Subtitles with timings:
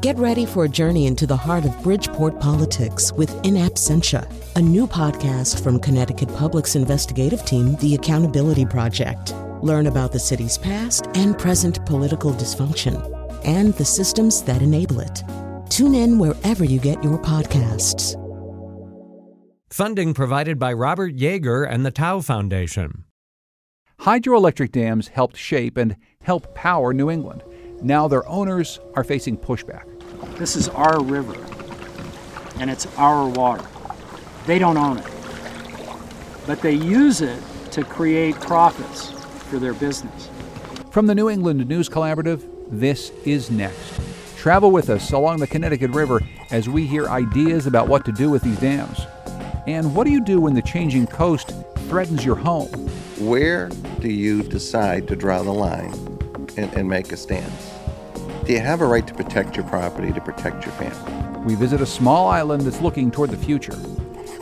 [0.00, 4.26] Get ready for a journey into the heart of Bridgeport politics with In Absentia,
[4.56, 9.34] a new podcast from Connecticut Public's investigative team, The Accountability Project.
[9.60, 12.96] Learn about the city's past and present political dysfunction
[13.44, 15.22] and the systems that enable it.
[15.68, 18.16] Tune in wherever you get your podcasts.
[19.68, 23.04] Funding provided by Robert Yeager and the Tow Foundation.
[24.00, 27.42] Hydroelectric dams helped shape and help power New England.
[27.82, 29.89] Now their owners are facing pushback.
[30.38, 31.36] This is our river,
[32.58, 33.64] and it's our water.
[34.46, 35.06] They don't own it,
[36.46, 39.10] but they use it to create profits
[39.50, 40.30] for their business.
[40.90, 44.00] From the New England News Collaborative, this is next.
[44.36, 48.30] Travel with us along the Connecticut River as we hear ideas about what to do
[48.30, 49.00] with these dams.
[49.66, 51.52] And what do you do when the changing coast
[51.88, 52.68] threatens your home?
[53.18, 53.68] Where
[54.00, 55.92] do you decide to draw the line
[56.56, 57.52] and, and make a stand?
[58.44, 61.40] Do you have a right to protect your property, to protect your family?
[61.44, 63.78] We visit a small island that's looking toward the future.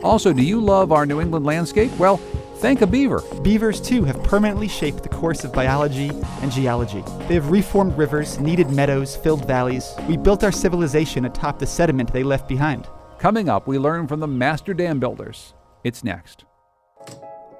[0.04, 1.90] Also, do you love our New England landscape?
[1.98, 2.18] Well,
[2.58, 3.22] thank a beaver.
[3.42, 6.10] Beavers, too, have permanently shaped the course of biology
[6.42, 7.02] and geology.
[7.26, 9.92] They have reformed rivers, kneaded meadows, filled valleys.
[10.08, 12.86] We built our civilization atop the sediment they left behind.
[13.18, 15.54] Coming up, we learn from the master dam builders.
[15.82, 16.44] It's next.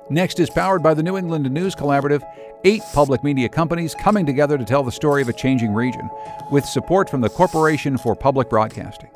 [0.09, 2.23] Next is powered by the New England News Collaborative,
[2.65, 6.09] eight public media companies coming together to tell the story of a changing region,
[6.51, 9.11] with support from the Corporation for Public Broadcasting.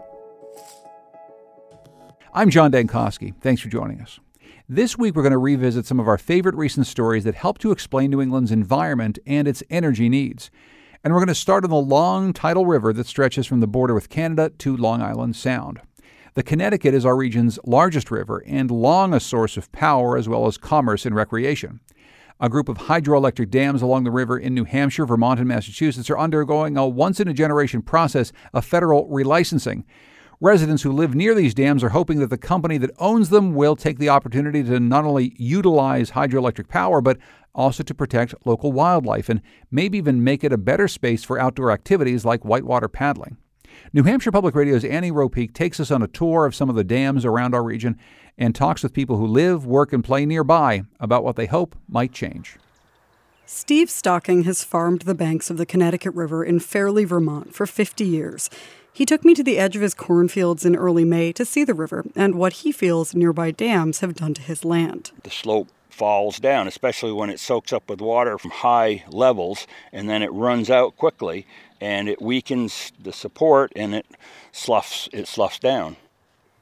[2.34, 3.34] I'm John Dankosky.
[3.40, 4.18] Thanks for joining us.
[4.68, 7.72] This week, we're going to revisit some of our favorite recent stories that help to
[7.72, 10.50] explain New England's environment and its energy needs.
[11.04, 13.92] And we're going to start on the long tidal river that stretches from the border
[13.92, 15.80] with Canada to Long Island Sound.
[16.34, 20.46] The Connecticut is our region's largest river and long a source of power as well
[20.46, 21.80] as commerce and recreation.
[22.40, 26.18] A group of hydroelectric dams along the river in New Hampshire, Vermont, and Massachusetts are
[26.18, 29.84] undergoing a once in a generation process of federal relicensing.
[30.40, 33.76] Residents who live near these dams are hoping that the company that owns them will
[33.76, 37.18] take the opportunity to not only utilize hydroelectric power, but
[37.54, 39.40] also to protect local wildlife and
[39.70, 43.36] maybe even make it a better space for outdoor activities like whitewater paddling.
[43.92, 46.84] New Hampshire Public Radio's Annie Ropeek takes us on a tour of some of the
[46.84, 47.98] dams around our region
[48.38, 52.12] and talks with people who live, work, and play nearby about what they hope might
[52.12, 52.56] change.
[53.46, 58.04] Steve Stocking has farmed the banks of the Connecticut River in Fairlee, Vermont for 50
[58.04, 58.48] years.
[58.94, 61.74] He took me to the edge of his cornfields in early May to see the
[61.74, 65.12] river and what he feels nearby dams have done to his land.
[65.22, 70.08] The slope falls down, especially when it soaks up with water from high levels and
[70.08, 71.46] then it runs out quickly
[71.80, 74.06] and it weakens the support and it
[74.52, 75.96] sloughs it sloughs down.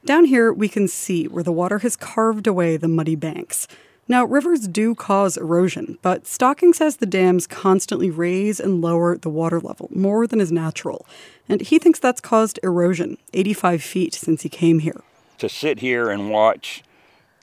[0.03, 3.67] Down here we can see where the water has carved away the muddy banks.
[4.07, 9.29] Now, rivers do cause erosion, but Stocking says the dams constantly raise and lower the
[9.29, 11.05] water level more than is natural.
[11.47, 15.01] And he thinks that's caused erosion, 85 feet since he came here.
[15.37, 16.83] To sit here and watch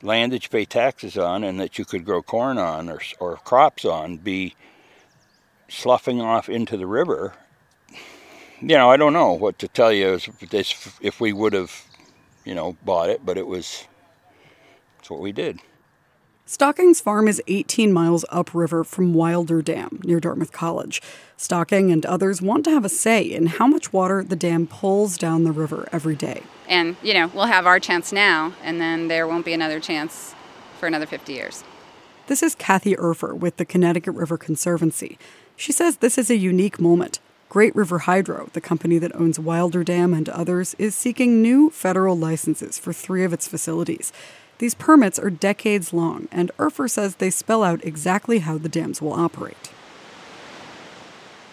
[0.03, 3.37] land that you pay taxes on and that you could grow corn on or, or
[3.37, 4.55] crops on be
[5.69, 7.35] sloughing off into the river
[8.61, 11.85] you know, I don't know what to tell you if, if we would have,
[12.49, 13.85] you know, bought it, but it was,
[14.99, 15.61] it's what we did.
[16.47, 21.03] Stocking's farm is 18 miles upriver from Wilder Dam near Dartmouth College.
[21.37, 25.19] Stocking and others want to have a say in how much water the dam pulls
[25.19, 26.43] down the river every day.
[26.67, 30.35] And, you know, we'll have our chance now, and then there won't be another chance
[30.81, 31.65] for another 50 years.
[32.29, 35.19] This is Kathy Urffer with the Connecticut River Conservancy.
[35.55, 37.19] She says this is a unique moment.
[37.49, 42.15] Great River Hydro, the company that owns Wilder Dam and others, is seeking new federal
[42.15, 44.13] licenses for three of its facilities.
[44.59, 49.01] These permits are decades long, and Urffer says they spell out exactly how the dams
[49.01, 49.71] will operate.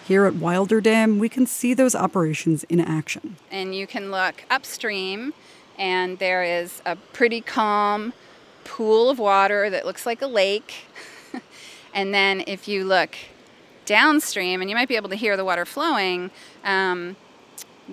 [0.05, 3.37] Here at Wilder Dam, we can see those operations in action.
[3.49, 5.33] And you can look upstream,
[5.77, 8.11] and there is a pretty calm
[8.65, 10.87] pool of water that looks like a lake.
[11.93, 13.15] and then if you look
[13.85, 16.31] downstream, and you might be able to hear the water flowing,
[16.63, 17.15] um,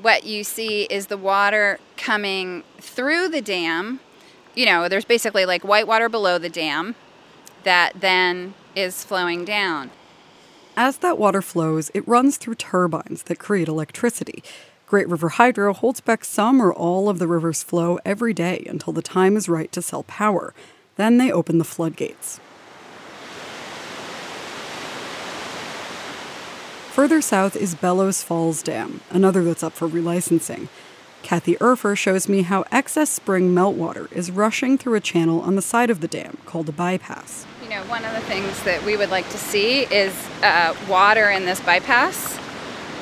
[0.01, 4.01] what you see is the water coming through the dam.
[4.55, 6.95] You know, there's basically like white water below the dam
[7.65, 9.91] that then is flowing down.
[10.77, 14.43] As that water flows, it runs through turbines that create electricity.
[14.87, 18.93] Great River Hydro holds back some or all of the river's flow every day until
[18.93, 20.55] the time is right to sell power.
[20.97, 22.41] Then they open the floodgates.
[26.93, 30.69] Further south is Bellows Falls Dam, another that's up for relicensing.
[31.23, 35.63] Kathy Urffer shows me how excess spring meltwater is rushing through a channel on the
[35.63, 37.47] side of the dam called a bypass.
[37.63, 40.13] You know, one of the things that we would like to see is
[40.43, 42.39] uh, water in this bypass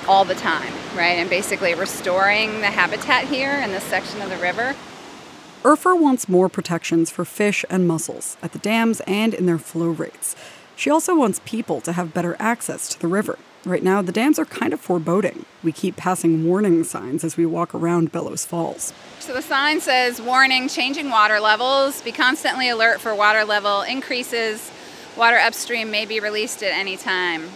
[0.06, 1.18] all the time, right?
[1.18, 4.76] And basically restoring the habitat here in this section of the river.
[5.64, 9.88] Urffer wants more protections for fish and mussels at the dams and in their flow
[9.88, 10.36] rates.
[10.80, 13.38] She also wants people to have better access to the river.
[13.66, 15.44] Right now, the dams are kind of foreboding.
[15.62, 18.94] We keep passing warning signs as we walk around Bellows Falls.
[19.18, 24.72] So the sign says warning, changing water levels, be constantly alert for water level increases.
[25.18, 27.50] Water upstream may be released at any time.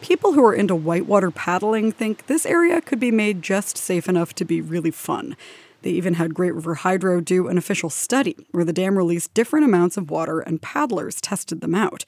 [0.00, 4.34] People who are into whitewater paddling think this area could be made just safe enough
[4.34, 5.36] to be really fun.
[5.82, 9.64] They even had Great River Hydro do an official study where the dam released different
[9.64, 12.04] amounts of water and paddlers tested them out.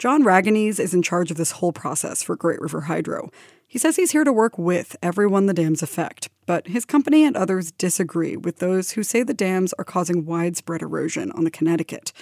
[0.00, 3.30] John Ragonese is in charge of this whole process for Great River Hydro.
[3.66, 7.36] He says he's here to work with everyone the dams affect, but his company and
[7.36, 12.14] others disagree with those who say the dams are causing widespread erosion on the Connecticut.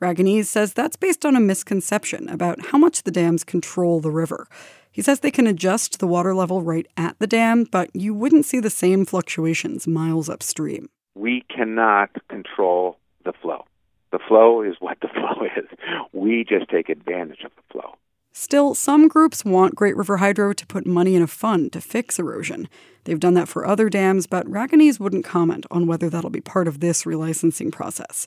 [0.00, 4.48] Ragonese says that's based on a misconception about how much the dams control the river.
[4.90, 8.46] He says they can adjust the water level right at the dam, but you wouldn't
[8.46, 10.88] see the same fluctuations miles upstream.
[11.14, 13.64] We cannot control the flow.
[14.12, 15.68] The flow is what the flow is.
[16.12, 17.96] We just take advantage of the flow.
[18.34, 22.18] Still, some groups want Great River Hydro to put money in a fund to fix
[22.18, 22.66] erosion.
[23.04, 26.66] They've done that for other dams, but Ragonese wouldn't comment on whether that'll be part
[26.66, 28.26] of this relicensing process.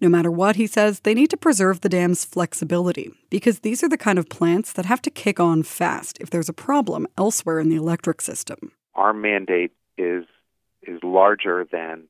[0.00, 3.88] No matter what, he says, they need to preserve the dam's flexibility because these are
[3.88, 7.58] the kind of plants that have to kick on fast if there's a problem elsewhere
[7.58, 8.72] in the electric system.
[8.94, 10.24] Our mandate is
[10.82, 12.04] is larger than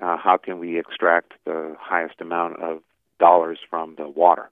[0.00, 2.80] uh, how can we extract the highest amount of
[3.18, 4.50] dollars from the water?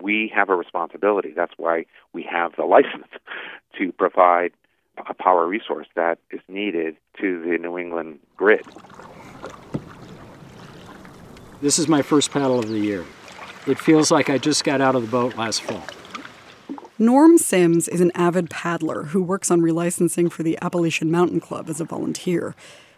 [0.00, 1.32] We have a responsibility.
[1.34, 3.06] That's why we have the license
[3.78, 4.52] to provide
[5.08, 8.64] a power resource that is needed to the New England grid.
[11.60, 13.04] This is my first paddle of the year.
[13.66, 15.82] It feels like I just got out of the boat last fall.
[16.98, 21.68] Norm Sims is an avid paddler who works on relicensing for the Appalachian Mountain Club
[21.68, 22.54] as a volunteer.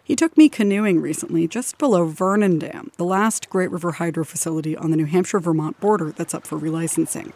[0.07, 4.73] He took me canoeing recently just below Vernon Dam, the last Great River Hydro facility
[4.73, 7.33] on the New Hampshire Vermont border that's up for relicensing.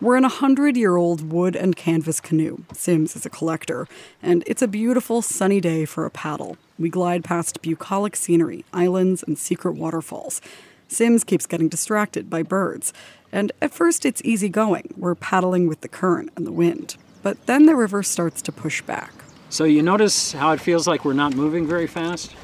[0.00, 2.64] We're in a hundred year old wood and canvas canoe.
[2.72, 3.86] Sims is a collector,
[4.20, 6.56] and it's a beautiful sunny day for a paddle.
[6.80, 10.40] We glide past bucolic scenery, islands, and secret waterfalls.
[10.88, 12.92] Sims keeps getting distracted by birds,
[13.30, 14.94] and at first it's easy going.
[14.96, 16.96] We're paddling with the current and the wind.
[17.22, 19.12] But then the river starts to push back.
[19.48, 22.34] So you notice how it feels like we're not moving very fast?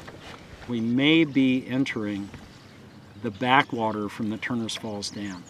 [0.69, 2.29] We may be entering
[3.21, 5.43] the backwater from the Turner's Falls Dam,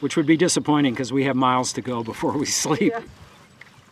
[0.00, 2.92] which would be disappointing because we have miles to go before we sleep.
[2.92, 3.00] Yeah.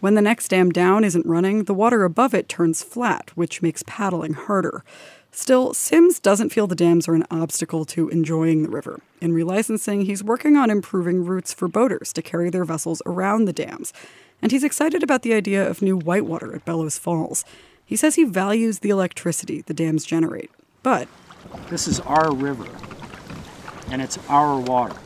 [0.01, 3.83] When the next dam down isn't running, the water above it turns flat, which makes
[3.87, 4.85] paddling harder.
[5.31, 9.01] Still, Sims doesn't feel the dams are an obstacle to enjoying the river.
[9.23, 13.53] In relicensing, he's working on improving routes for boaters to carry their vessels around the
[13.55, 13.95] dams
[14.45, 17.47] and he's excited about the idea of new whitewater at Bellows Falls.
[17.83, 20.51] He says he values the electricity the dams generate,
[20.83, 21.09] but.
[21.71, 22.69] This is our river,
[23.91, 25.01] and it's our water.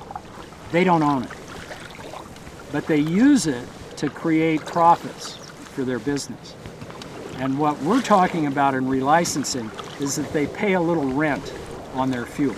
[0.72, 1.30] They don't own it,
[2.72, 3.64] but they use it
[3.98, 6.56] to create profits for their business.
[7.36, 9.70] And what we're talking about in relicensing
[10.00, 11.54] is that they pay a little rent
[11.94, 12.56] on their fuel.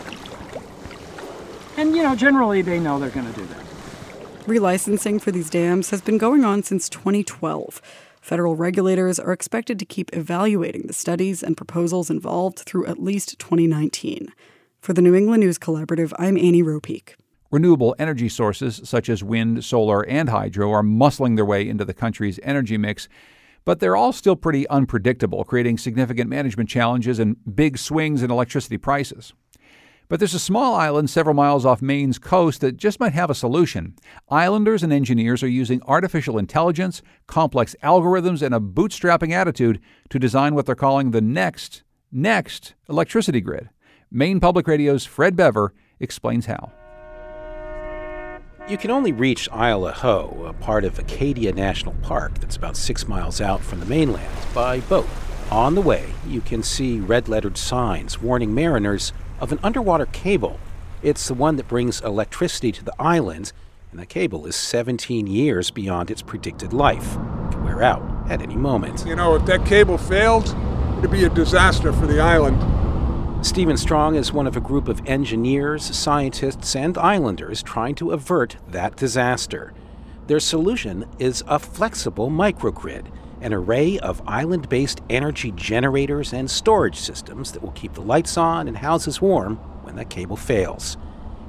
[1.76, 3.69] And, you know, generally they know they're going to do that.
[4.46, 7.82] Relicensing for these dams has been going on since 2012.
[8.22, 13.38] Federal regulators are expected to keep evaluating the studies and proposals involved through at least
[13.38, 14.32] 2019.
[14.80, 17.16] For the New England News Collaborative, I'm Annie Ropeek.
[17.50, 21.94] Renewable energy sources such as wind, solar, and hydro are muscling their way into the
[21.94, 23.08] country's energy mix,
[23.66, 28.78] but they're all still pretty unpredictable, creating significant management challenges and big swings in electricity
[28.78, 29.34] prices.
[30.10, 33.34] But there's a small island several miles off Maine's coast that just might have a
[33.34, 33.94] solution.
[34.28, 40.56] Islanders and engineers are using artificial intelligence, complex algorithms, and a bootstrapping attitude to design
[40.56, 43.70] what they're calling the next, next electricity grid.
[44.10, 46.72] Maine Public Radio's Fred Bever explains how.
[48.68, 52.76] You can only reach Isle au Haut, a part of Acadia National Park that's about
[52.76, 55.06] six miles out from the mainland, by boat.
[55.52, 60.60] On the way, you can see red lettered signs warning mariners of an underwater cable.
[61.02, 63.52] It's the one that brings electricity to the islands,
[63.90, 67.16] and the cable is 17 years beyond its predicted life.
[67.16, 69.04] It could wear out at any moment.
[69.06, 70.54] You know, if that cable failed,
[70.98, 72.58] it'd be a disaster for the island.
[73.44, 78.56] Stephen Strong is one of a group of engineers, scientists, and islanders trying to avert
[78.68, 79.72] that disaster.
[80.26, 83.06] Their solution is a flexible microgrid
[83.40, 88.36] an array of island based energy generators and storage systems that will keep the lights
[88.36, 90.96] on and houses warm when that cable fails.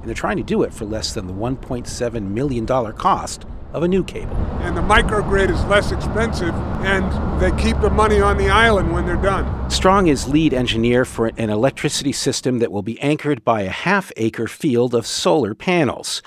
[0.00, 3.88] And they're trying to do it for less than the $1.7 million cost of a
[3.88, 4.36] new cable.
[4.60, 9.06] And the microgrid is less expensive, and they keep the money on the island when
[9.06, 9.70] they're done.
[9.70, 14.12] Strong is lead engineer for an electricity system that will be anchored by a half
[14.16, 16.22] acre field of solar panels.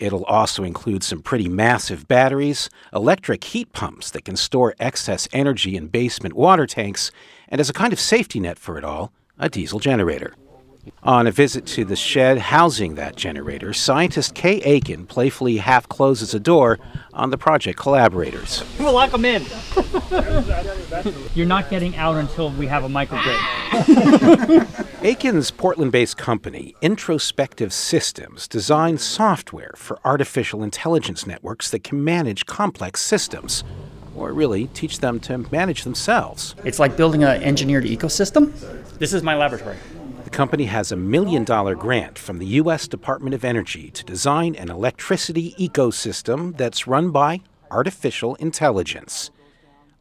[0.00, 5.76] It'll also include some pretty massive batteries, electric heat pumps that can store excess energy
[5.76, 7.12] in basement water tanks,
[7.48, 10.34] and as a kind of safety net for it all, a diesel generator.
[11.02, 16.34] On a visit to the shed housing that generator, scientist Kay Aiken playfully half closes
[16.34, 16.78] a door
[17.14, 18.62] on the project collaborators.
[18.78, 19.44] We'll lock them in.
[21.34, 23.38] You're not getting out until we have a microgrid.
[25.02, 32.44] Aiken's Portland based company, Introspective Systems, designs software for artificial intelligence networks that can manage
[32.44, 33.64] complex systems,
[34.14, 36.54] or really teach them to manage themselves.
[36.64, 38.52] It's like building an engineered ecosystem.
[38.98, 39.76] This is my laboratory.
[40.30, 42.86] The company has a million dollar grant from the U.S.
[42.86, 49.32] Department of Energy to design an electricity ecosystem that's run by artificial intelligence.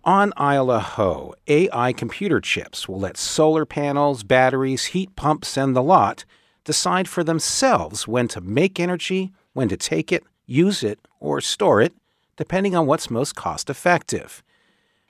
[0.05, 5.75] On Isle au Haut, AI computer chips will let solar panels, batteries, heat pumps, and
[5.75, 6.25] the lot
[6.63, 11.81] decide for themselves when to make energy, when to take it, use it, or store
[11.81, 11.93] it,
[12.38, 14.43] depending on what's most cost effective.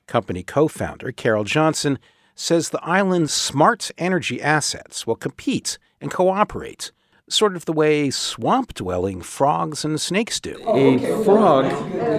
[0.08, 2.00] Company co founder Carol Johnson
[2.40, 6.92] says the island's smart energy assets will compete and cooperate,
[7.30, 10.56] sort of the way swamp dwelling frogs and snakes do.
[10.66, 11.66] A frog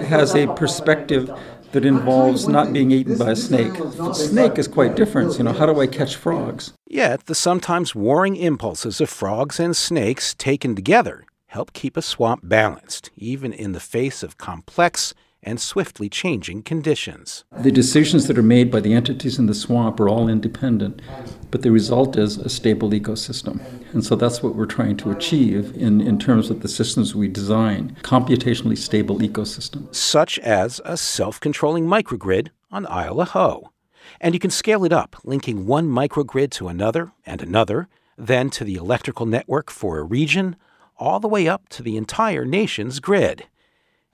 [0.05, 1.31] has a perspective
[1.71, 3.73] that involves not being eaten by a snake.
[3.79, 5.37] A snake is quite different.
[5.39, 6.73] You know, how do I catch frogs?
[6.85, 12.41] Yet, the sometimes warring impulses of frogs and snakes taken together help keep a swamp
[12.43, 17.43] balanced, even in the face of complex and swiftly changing conditions.
[17.51, 21.01] The decisions that are made by the entities in the swamp are all independent,
[21.49, 23.59] but the result is a stable ecosystem.
[23.93, 27.27] And so that's what we're trying to achieve in, in terms of the systems we
[27.27, 29.95] design computationally stable ecosystems.
[29.95, 33.71] Such as a self controlling microgrid on Isle au Haut.
[34.19, 38.63] And you can scale it up, linking one microgrid to another and another, then to
[38.63, 40.55] the electrical network for a region,
[40.97, 43.45] all the way up to the entire nation's grid.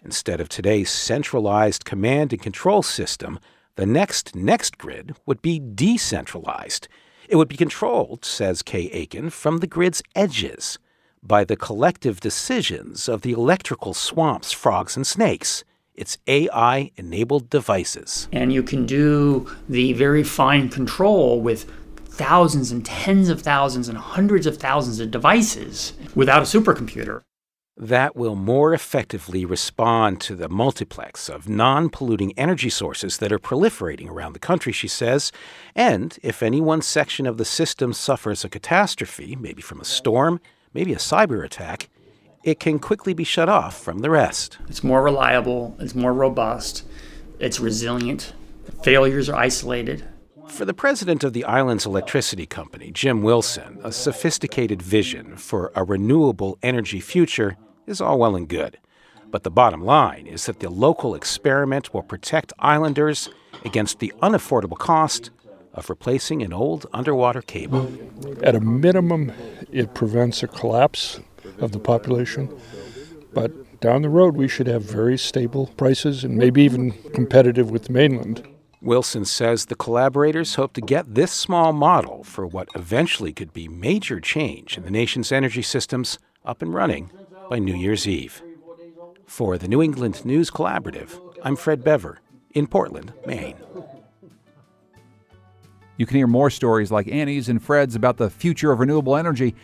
[0.07, 3.37] Instead of today's centralized command and control system,
[3.75, 6.87] the next next grid would be decentralized.
[7.27, 10.79] It would be controlled, says Kay Aiken, from the grid's edges
[11.21, 15.65] by the collective decisions of the electrical swamps, frogs, and snakes.
[15.93, 18.29] It's AI enabled devices.
[18.31, 21.69] And you can do the very fine control with
[22.05, 27.23] thousands and tens of thousands and hundreds of thousands of devices without a supercomputer
[27.79, 33.39] that will more effectively respond to the multiplex of non polluting energy sources that are
[33.39, 35.31] proliferating around the country, she says.
[35.75, 40.41] And if any one section of the system suffers a catastrophe, maybe from a storm,
[40.73, 41.89] maybe a cyber attack,
[42.43, 44.57] it can quickly be shut off from the rest.
[44.67, 46.83] It's more reliable, it's more robust,
[47.39, 48.33] it's resilient,
[48.83, 50.03] failures are isolated.
[50.47, 55.83] For the president of the island's electricity company, Jim Wilson, a sophisticated vision for a
[55.83, 57.57] renewable energy future
[57.87, 58.77] is all well and good.
[59.29, 63.29] But the bottom line is that the local experiment will protect islanders
[63.65, 65.31] against the unaffordable cost
[65.73, 67.91] of replacing an old underwater cable.
[68.43, 69.31] At a minimum,
[69.71, 71.19] it prevents a collapse
[71.59, 72.49] of the population,
[73.33, 77.83] but down the road, we should have very stable prices and maybe even competitive with
[77.83, 78.47] the mainland.
[78.81, 83.67] Wilson says the collaborators hope to get this small model for what eventually could be
[83.67, 87.11] major change in the nation's energy systems up and running
[87.49, 88.41] by New Year's Eve.
[89.25, 92.19] For the New England News Collaborative, I'm Fred Bever
[92.51, 93.55] in Portland, Maine.
[95.97, 99.55] You can hear more stories like Annie's and Fred's about the future of renewable energy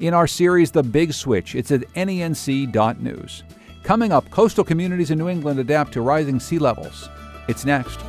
[0.00, 1.54] in our series The Big Switch.
[1.54, 3.42] It's at nenc.news.
[3.82, 7.08] Coming up, coastal communities in New England adapt to rising sea levels.
[7.48, 8.00] It's next.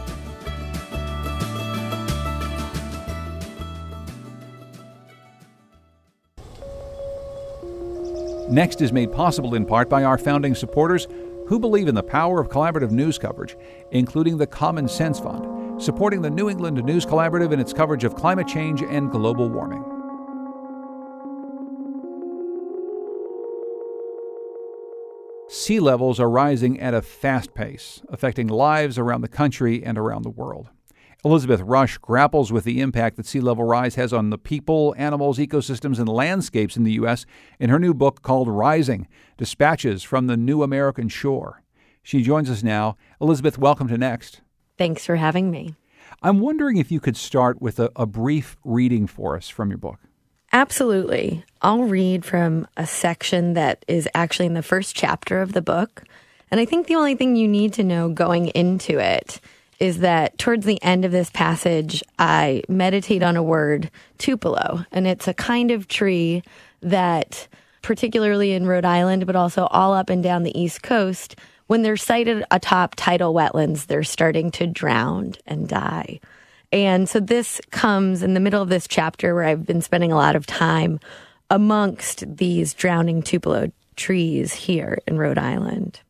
[8.49, 11.07] Next is made possible in part by our founding supporters
[11.47, 13.57] who believe in the power of collaborative news coverage,
[13.91, 18.15] including the Common Sense Fund, supporting the New England News Collaborative in its coverage of
[18.15, 19.83] climate change and global warming.
[25.47, 30.23] Sea levels are rising at a fast pace, affecting lives around the country and around
[30.23, 30.69] the world.
[31.25, 35.39] Elizabeth Rush grapples with the impact that sea level rise has on the people, animals,
[35.39, 37.25] ecosystems, and landscapes in the U.S.
[37.60, 41.63] in her new book called Rising Dispatches from the New American Shore.
[42.03, 42.96] She joins us now.
[43.20, 44.41] Elizabeth, welcome to Next.
[44.77, 45.74] Thanks for having me.
[46.22, 49.79] I'm wondering if you could start with a, a brief reading for us from your
[49.79, 49.98] book.
[50.53, 51.44] Absolutely.
[51.63, 56.03] I'll read from a section that is actually in the first chapter of the book
[56.51, 59.41] And I think the only thing you need to know going into it
[59.79, 65.08] is that towards the end of this passage, I meditate on a word, tupelo, and
[65.08, 66.44] it's a kind of tree
[66.82, 67.48] that,
[67.82, 71.36] particularly in Rhode Island, but also all up and down the East Coast,
[71.67, 76.20] when they're sited atop tidal wetlands, they're starting to drown and die.
[76.72, 80.17] And so this comes in the middle of this chapter where I've been spending a
[80.17, 81.00] lot of time
[81.50, 86.01] amongst these drowning tupelo trees here in Rhode Island.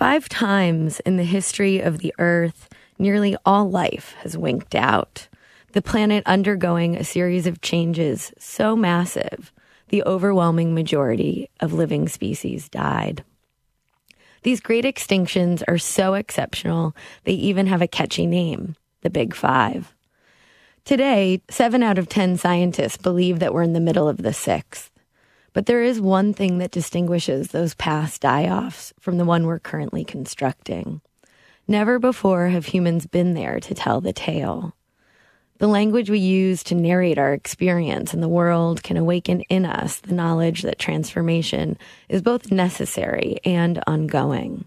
[0.00, 5.28] Five times in the history of the Earth, nearly all life has winked out.
[5.72, 9.52] The planet undergoing a series of changes so massive,
[9.90, 13.24] the overwhelming majority of living species died.
[14.42, 19.94] These great extinctions are so exceptional, they even have a catchy name the Big Five.
[20.86, 24.90] Today, seven out of 10 scientists believe that we're in the middle of the sixth.
[25.52, 29.58] But there is one thing that distinguishes those past die offs from the one we're
[29.58, 31.00] currently constructing.
[31.66, 34.74] Never before have humans been there to tell the tale.
[35.58, 39.98] The language we use to narrate our experience in the world can awaken in us
[39.98, 41.76] the knowledge that transformation
[42.08, 44.64] is both necessary and ongoing.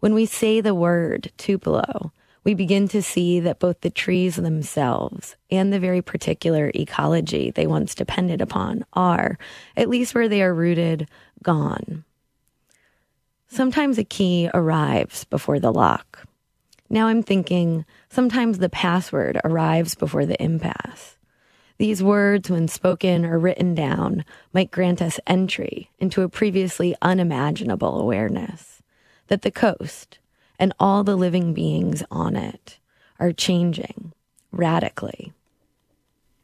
[0.00, 2.12] When we say the word Tupelo,
[2.44, 7.66] we begin to see that both the trees themselves and the very particular ecology they
[7.66, 9.38] once depended upon are,
[9.76, 11.08] at least where they are rooted,
[11.42, 12.04] gone.
[13.48, 16.26] Sometimes a key arrives before the lock.
[16.90, 21.16] Now I'm thinking sometimes the password arrives before the impasse.
[21.78, 28.00] These words, when spoken or written down, might grant us entry into a previously unimaginable
[28.00, 28.82] awareness
[29.26, 30.18] that the coast,
[30.58, 32.78] and all the living beings on it
[33.18, 34.12] are changing
[34.52, 35.32] radically.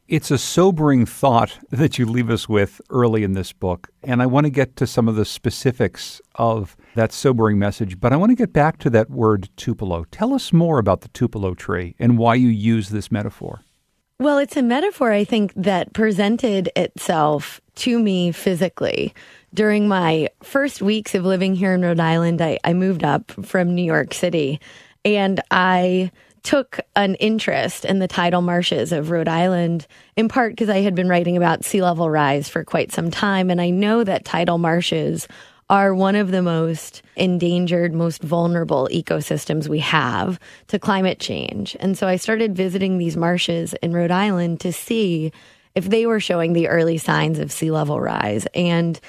[0.07, 4.25] It's a sobering thought that you leave us with early in this book, and I
[4.25, 8.31] want to get to some of the specifics of that sobering message, but I want
[8.31, 10.05] to get back to that word tupelo.
[10.11, 13.61] Tell us more about the tupelo tree and why you use this metaphor.
[14.19, 19.13] Well, it's a metaphor, I think, that presented itself to me physically
[19.53, 23.75] during my first weeks of living here in Rhode Island, I, I moved up from
[23.75, 24.59] New York City
[25.03, 26.11] and I
[26.43, 29.85] took an interest in the tidal marshes of Rhode Island,
[30.15, 33.49] in part because I had been writing about sea level rise for quite some time.
[33.49, 35.27] And I know that tidal marshes
[35.69, 41.77] are one of the most endangered, most vulnerable ecosystems we have to climate change.
[41.79, 45.31] And so I started visiting these marshes in Rhode Island to see
[45.75, 48.47] if they were showing the early signs of sea level rise.
[48.53, 48.99] And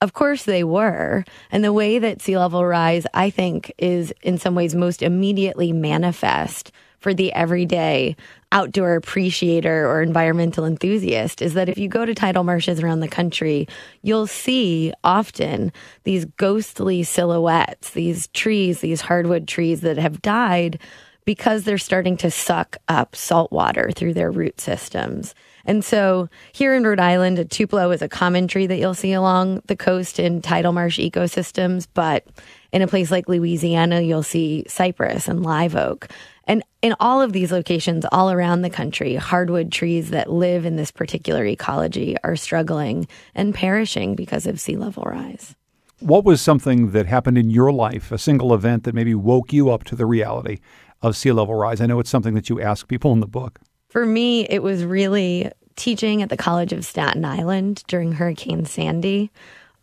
[0.00, 1.24] of course they were.
[1.50, 5.72] And the way that sea level rise, I think, is in some ways most immediately
[5.72, 8.16] manifest for the everyday
[8.52, 13.08] outdoor appreciator or environmental enthusiast is that if you go to tidal marshes around the
[13.08, 13.68] country,
[14.02, 15.72] you'll see often
[16.04, 20.80] these ghostly silhouettes, these trees, these hardwood trees that have died
[21.24, 25.34] because they're starting to suck up salt water through their root systems.
[25.66, 29.62] And so here in Rhode Island, tupelo is a common tree that you'll see along
[29.66, 31.86] the coast in tidal marsh ecosystems.
[31.92, 32.26] But
[32.72, 36.08] in a place like Louisiana, you'll see cypress and live oak.
[36.46, 40.76] And in all of these locations all around the country, hardwood trees that live in
[40.76, 45.56] this particular ecology are struggling and perishing because of sea level rise.
[45.98, 49.70] What was something that happened in your life, a single event that maybe woke you
[49.70, 50.58] up to the reality
[51.02, 51.80] of sea level rise?
[51.80, 53.60] I know it's something that you ask people in the book.
[53.96, 59.30] For me, it was really teaching at the College of Staten Island during Hurricane Sandy.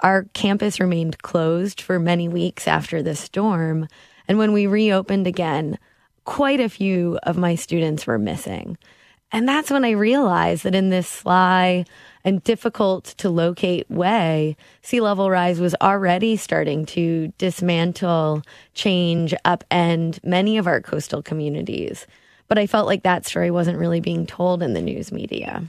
[0.01, 3.87] Our campus remained closed for many weeks after the storm.
[4.27, 5.79] And when we reopened again,
[6.25, 8.77] quite a few of my students were missing.
[9.31, 11.83] And that's when I realized that in this sly
[12.23, 18.43] and difficult to locate way, sea level rise was already starting to dismantle,
[18.75, 22.05] change, upend many of our coastal communities.
[22.47, 25.63] But I felt like that story wasn't really being told in the news media.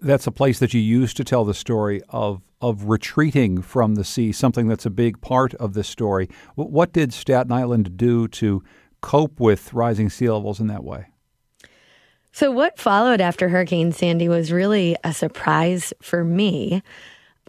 [0.00, 4.04] That's a place that you used to tell the story of of retreating from the
[4.04, 6.28] sea, something that's a big part of this story.
[6.54, 8.62] What did Staten Island do to
[9.00, 11.06] cope with rising sea levels in that way?
[12.30, 16.82] So, what followed after Hurricane Sandy was really a surprise for me.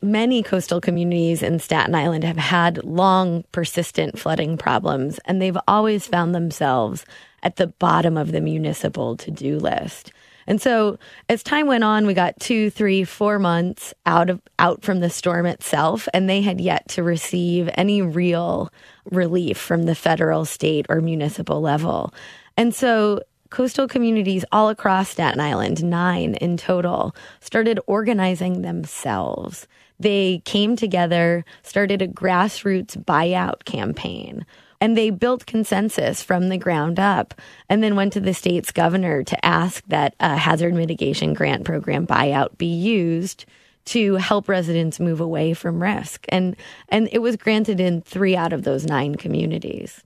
[0.03, 6.05] Many coastal communities in Staten Island have had long, persistent flooding problems, and they've always
[6.05, 7.05] found themselves
[7.41, 10.11] at the bottom of the municipal to do list.
[10.45, 14.83] And so as time went on, we got two, three, four months out of out
[14.83, 18.73] from the storm itself, and they had yet to receive any real
[19.05, 22.13] relief from the federal, state, or municipal level.
[22.57, 29.65] And so coastal communities all across Staten Island, nine in total, started organizing themselves
[30.03, 34.45] they came together, started a grassroots buyout campaign.
[34.79, 37.33] And they built consensus from the ground up
[37.69, 42.05] and then went to the state's governor to ask that a hazard mitigation grant program
[42.05, 43.45] buyout be used
[43.85, 46.25] to help residents move away from risk.
[46.29, 46.55] And,
[46.89, 50.03] and it was granted in three out of those nine communities.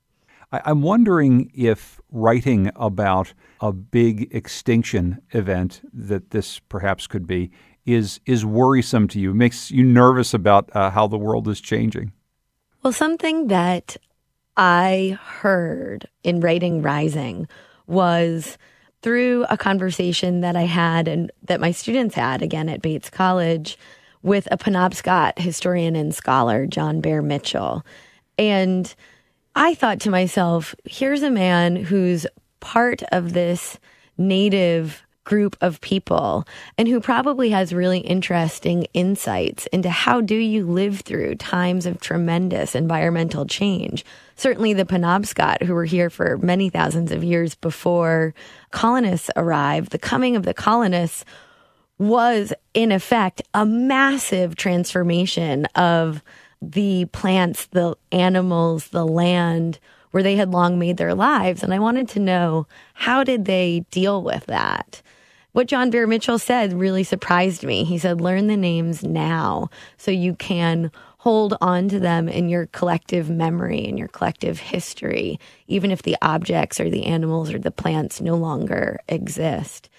[0.51, 7.51] I'm wondering if writing about a big extinction event that this perhaps could be
[7.87, 12.11] is is worrisome to you, makes you nervous about uh, how the world is changing.
[12.83, 13.97] Well, something that
[14.55, 17.47] I heard in writing Rising
[17.87, 18.57] was
[19.01, 23.77] through a conversation that I had and that my students had again at Bates College
[24.23, 27.85] with a Penobscot historian and scholar, John Bear Mitchell.
[28.37, 28.93] And
[29.55, 32.27] I thought to myself, here's a man who's
[32.59, 33.79] part of this
[34.17, 40.65] native group of people and who probably has really interesting insights into how do you
[40.65, 44.05] live through times of tremendous environmental change.
[44.37, 48.33] Certainly the Penobscot who were here for many thousands of years before
[48.71, 51.25] colonists arrived, the coming of the colonists
[51.97, 56.23] was in effect a massive transformation of
[56.61, 59.77] the plants, the animals, the land
[60.11, 61.63] where they had long made their lives.
[61.63, 65.01] And I wanted to know how did they deal with that?
[65.57, 67.83] What John Bear Mitchell said really surprised me.
[67.83, 72.67] He said, learn the names now so you can hold on to them in your
[72.67, 77.71] collective memory and your collective history, even if the objects or the animals or the
[77.71, 79.89] plants no longer exist.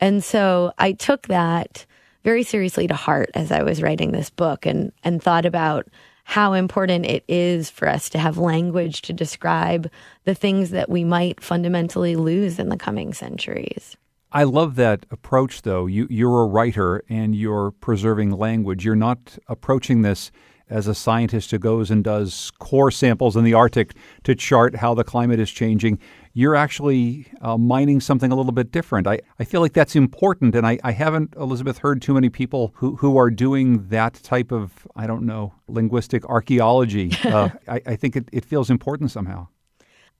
[0.00, 1.86] And so I took that
[2.22, 5.88] very seriously to heart as I was writing this book and, and thought about
[6.24, 9.90] how important it is for us to have language to describe
[10.24, 13.96] the things that we might fundamentally lose in the coming centuries.
[14.32, 15.86] I love that approach, though.
[15.86, 18.84] You, you're a writer and you're preserving language.
[18.84, 20.30] You're not approaching this
[20.68, 24.94] as a scientist who goes and does core samples in the Arctic to chart how
[24.94, 26.00] the climate is changing
[26.36, 29.06] you're actually uh, mining something a little bit different.
[29.06, 32.74] I, I feel like that's important, and I, I haven't, Elizabeth, heard too many people
[32.74, 37.10] who, who are doing that type of, I don't know, linguistic archaeology.
[37.26, 39.48] Uh, I, I think it, it feels important somehow.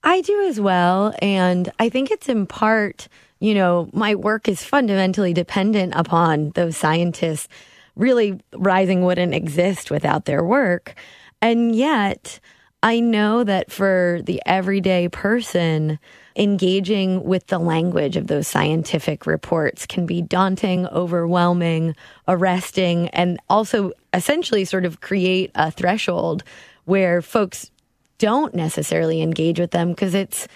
[0.02, 1.14] I do as well.
[1.22, 3.06] And I think it's in part,
[3.40, 7.48] you know, my work is fundamentally dependent upon those scientists.
[7.94, 10.94] Really, Rising wouldn't exist without their work.
[11.42, 12.40] And yet,
[12.82, 15.98] I know that for the everyday person,
[16.36, 21.96] engaging with the language of those scientific reports can be daunting, overwhelming,
[22.28, 26.44] arresting, and also essentially sort of create a threshold
[26.84, 27.70] where folks
[28.18, 30.46] don't necessarily engage with them because it's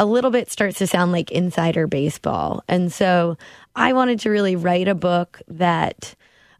[0.00, 2.64] a little bit starts to sound like insider baseball.
[2.66, 3.36] And so
[3.76, 6.14] I wanted to really write a book that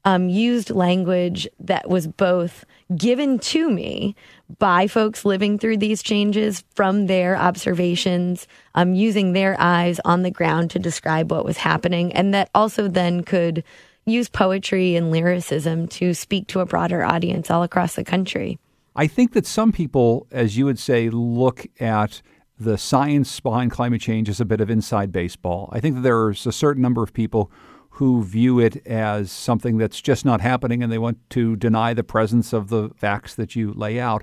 [0.05, 4.14] um, used language that was both given to me
[4.59, 10.31] by folks living through these changes from their observations, um, using their eyes on the
[10.31, 13.64] ground to describe what was happening, and that also then could
[14.05, 18.59] use poetry and lyricism to speak to a broader audience all across the country.
[18.96, 22.20] I think that some people, as you would say, look at
[22.61, 25.70] the science behind climate change is a bit of inside baseball.
[25.73, 27.51] I think that there's a certain number of people
[27.94, 32.05] who view it as something that's just not happening and they want to deny the
[32.05, 34.23] presence of the facts that you lay out.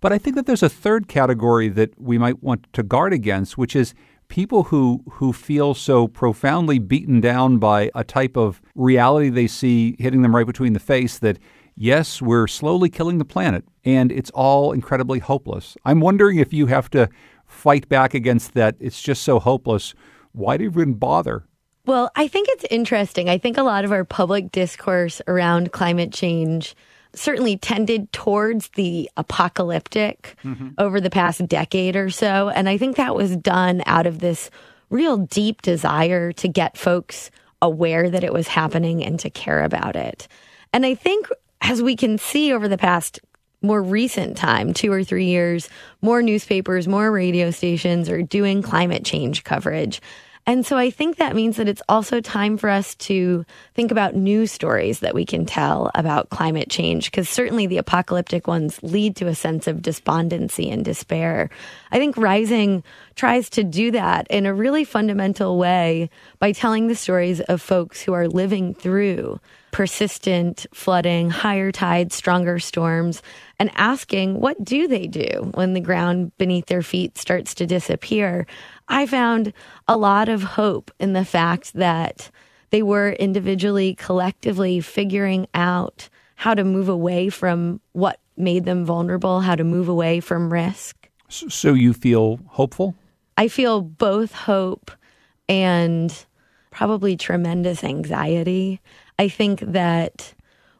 [0.00, 3.56] But I think that there's a third category that we might want to guard against,
[3.56, 3.94] which is
[4.28, 9.96] people who who feel so profoundly beaten down by a type of reality they see
[9.98, 11.38] hitting them right between the face that
[11.76, 15.76] yes, we're slowly killing the planet and it's all incredibly hopeless.
[15.84, 17.08] I'm wondering if you have to
[17.50, 19.94] fight back against that it's just so hopeless.
[20.32, 21.44] Why do you even bother?
[21.86, 23.28] Well, I think it's interesting.
[23.28, 26.76] I think a lot of our public discourse around climate change
[27.14, 30.68] certainly tended towards the apocalyptic mm-hmm.
[30.78, 32.48] over the past decade or so.
[32.50, 34.50] And I think that was done out of this
[34.90, 37.30] real deep desire to get folks
[37.62, 40.28] aware that it was happening and to care about it.
[40.72, 41.28] And I think
[41.60, 43.20] as we can see over the past
[43.62, 45.68] more recent time, two or three years,
[46.02, 50.00] more newspapers, more radio stations are doing climate change coverage.
[50.46, 53.44] And so I think that means that it's also time for us to
[53.74, 58.46] think about new stories that we can tell about climate change, because certainly the apocalyptic
[58.46, 61.50] ones lead to a sense of despondency and despair.
[61.92, 62.82] I think Rising
[63.16, 68.00] tries to do that in a really fundamental way by telling the stories of folks
[68.00, 69.38] who are living through
[69.72, 73.22] persistent flooding, higher tides, stronger storms,
[73.60, 78.46] and asking what do they do when the ground beneath their feet starts to disappear.
[78.88, 79.52] I found
[79.86, 82.30] a lot of hope in the fact that
[82.70, 89.40] they were individually, collectively figuring out how to move away from what made them vulnerable,
[89.40, 91.10] how to move away from risk.
[91.28, 92.94] So you feel hopeful?
[93.36, 94.90] I feel both hope
[95.50, 96.12] and
[96.70, 98.80] probably tremendous anxiety.
[99.18, 100.32] I think that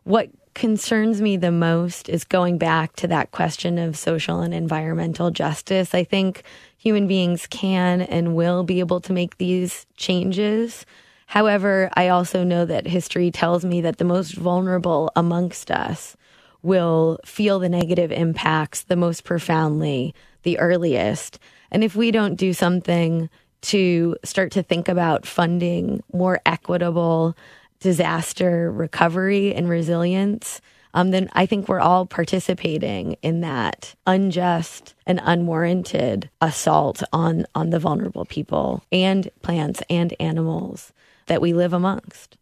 [0.05, 5.31] what concerns me the most is going back to that question of social and environmental
[5.31, 5.95] justice.
[5.95, 6.43] I think
[6.77, 10.85] human beings can and will be able to make these changes.
[11.25, 16.15] However, I also know that history tells me that the most vulnerable amongst us
[16.61, 21.39] will feel the negative impacts the most profoundly, the earliest.
[21.71, 23.31] And if we don't do something
[23.63, 27.35] to start to think about funding more equitable
[27.81, 30.61] disaster recovery and resilience,
[30.95, 37.71] um, then I think we're all participating in that unjust and unwarranted assault on, on
[37.71, 40.93] the vulnerable people and plants and animals
[41.27, 42.37] that we live amongst.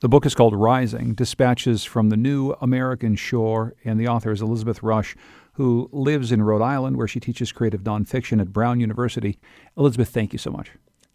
[0.00, 4.42] The book is called Rising Dispatches from the New American Shore, and the author is
[4.42, 5.16] Elizabeth Rush,
[5.54, 9.38] who lives in Rhode Island, where she teaches creative nonfiction at Brown University.
[9.76, 10.70] Elizabeth, thank you so much.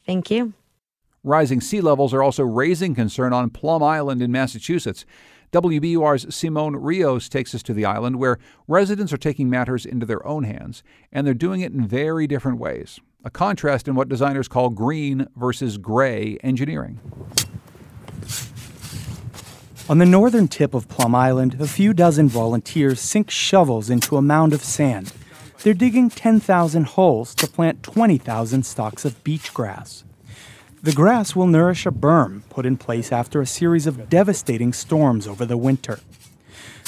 [0.06, 0.54] Thank you.
[1.24, 5.06] Rising sea levels are also raising concern on Plum Island in Massachusetts.
[5.52, 10.26] WBUR's Simón Rios takes us to the island where residents are taking matters into their
[10.26, 10.82] own hands,
[11.12, 13.00] and they're doing it in very different ways.
[13.24, 17.00] A contrast in what designers call green versus gray engineering.
[19.88, 24.24] On the northern tip of Plum Island, a few dozen volunteers sink shovels into a
[24.24, 25.14] mound of sand.
[25.62, 30.04] They're digging 10,000 holes to plant 20,000 stalks of beach grass.
[30.84, 35.28] The grass will nourish a berm put in place after a series of devastating storms
[35.28, 36.00] over the winter.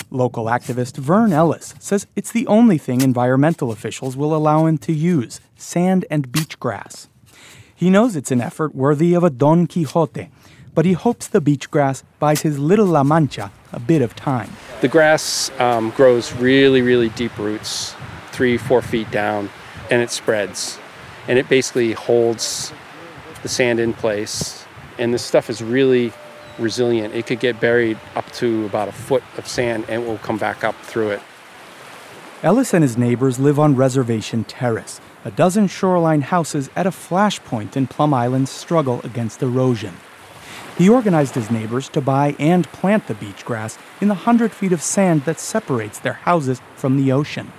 [0.10, 4.94] Local activist Vern Ellis says it's the only thing environmental officials will allow him to
[4.94, 7.08] use sand and beach grass.
[7.76, 10.30] He knows it's an effort worthy of a Don Quixote,
[10.74, 14.50] but he hopes the beach grass buys his little La Mancha a bit of time.
[14.82, 17.94] The grass um, grows really, really deep roots,
[18.32, 19.52] three, four feet down,
[19.92, 20.80] and it spreads.
[21.28, 22.74] And it basically holds
[23.44, 24.66] the sand in place.
[24.98, 26.12] And this stuff is really
[26.58, 27.14] resilient.
[27.14, 30.38] It could get buried up to about a foot of sand and it will come
[30.38, 31.22] back up through it.
[32.42, 37.78] Ellis and his neighbors live on Reservation Terrace, a dozen shoreline houses at a flashpoint
[37.78, 39.96] in Plum Island's struggle against erosion.
[40.78, 44.74] He organized his neighbors to buy and plant the beach grass in the hundred feet
[44.74, 47.52] of sand that separates their houses from the ocean.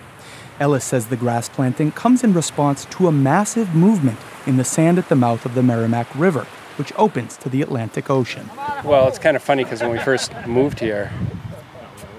[0.61, 4.99] Ellis says the grass planting comes in response to a massive movement in the sand
[4.99, 8.49] at the mouth of the Merrimack River, which opens to the Atlantic Ocean.
[8.85, 11.11] Well, it's kind of funny because when we first moved here,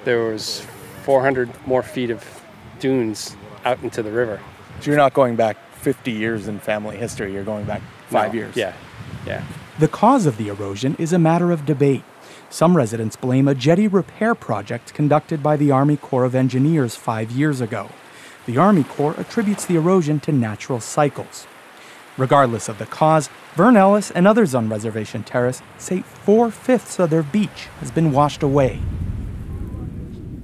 [0.03, 0.65] there was
[1.03, 2.23] 400 more feet of
[2.79, 4.39] dunes out into the river.
[4.81, 8.39] So you're not going back 50 years in family history, you're going back five No,
[8.39, 8.55] years.
[8.57, 8.73] Yeah,
[9.25, 9.43] yeah.
[9.79, 12.03] The cause of the erosion is a matter of debate.
[12.49, 17.31] Some residents blame a jetty repair project conducted by the Army Corps of Engineers five
[17.31, 17.89] years ago.
[18.45, 21.47] The Army Corps attributes the erosion to natural cycles.
[22.15, 27.10] Regardless of the cause, Vern Ellis and others on Reservation Terrace say four fifths of
[27.10, 28.79] their beach has been washed away.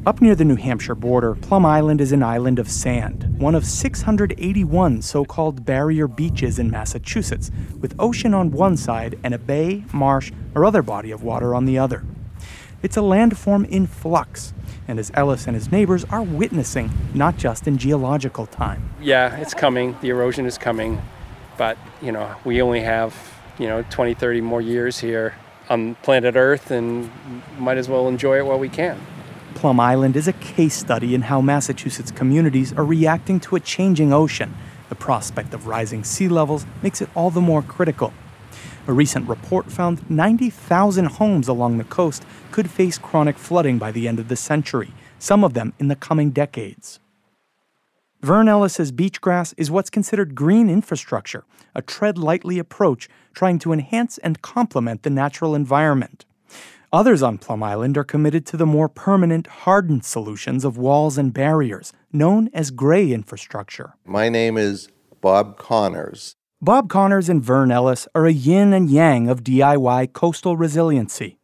[0.04, 3.66] Up near the New Hampshire border, Plum Island is an island of sand, one of
[3.66, 9.84] 681 so called barrier beaches in Massachusetts, with ocean on one side and a bay,
[9.94, 12.04] marsh, or other body of water on the other.
[12.82, 14.56] It's a landform in flux,
[14.92, 18.94] and as Ellis and his neighbors are witnessing, not just in geological time.
[19.02, 19.98] Yeah, it's coming.
[20.02, 21.02] The erosion is coming.
[21.58, 23.16] But, you know, we only have,
[23.58, 25.34] you know, 20, 30 more years here
[25.70, 27.10] on planet Earth and
[27.58, 29.00] might as well enjoy it while we can.
[29.56, 34.12] Plum Island is a case study in how Massachusetts communities are reacting to a changing
[34.12, 34.54] ocean.
[34.90, 38.12] The prospect of rising sea levels makes it all the more critical.
[38.88, 44.08] A recent report found 90,000 homes along the coast could face chronic flooding by the
[44.08, 47.00] end of the century, some of them in the coming decades.
[48.22, 51.44] Vern Ellis's beach grass is what's considered green infrastructure,
[51.76, 56.26] a tread lightly approach trying to enhance and complement the natural environment.
[56.92, 61.32] Others on Plum Island are committed to the more permanent, hardened solutions of walls and
[61.32, 63.94] barriers, known as gray infrastructure.
[64.06, 64.90] My name is
[65.22, 66.36] Bob Connors.
[66.64, 71.40] Bob Connors and Vern Ellis are a yin and yang of DIY coastal resiliency.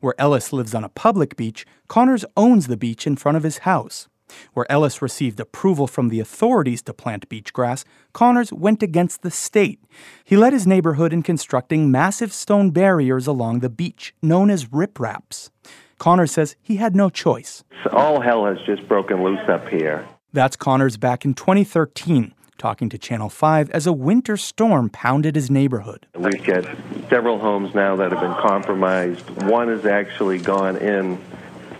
[0.00, 3.58] Where Ellis lives on a public beach, Connors owns the beach in front of his
[3.58, 4.08] house.
[4.54, 9.30] Where Ellis received approval from the authorities to plant beach grass, Connors went against the
[9.30, 9.80] state.
[10.24, 15.50] He led his neighborhood in constructing massive stone barriers along the beach, known as ripraps.
[15.98, 17.62] Connors says he had no choice.
[17.92, 20.08] All hell has just broken loose up here.
[20.32, 25.50] That's Connors back in 2013, talking to Channel 5 as a winter storm pounded his
[25.50, 26.06] neighborhood.
[26.14, 26.64] We've got
[27.08, 29.28] several homes now that have been compromised.
[29.44, 31.18] One has actually gone in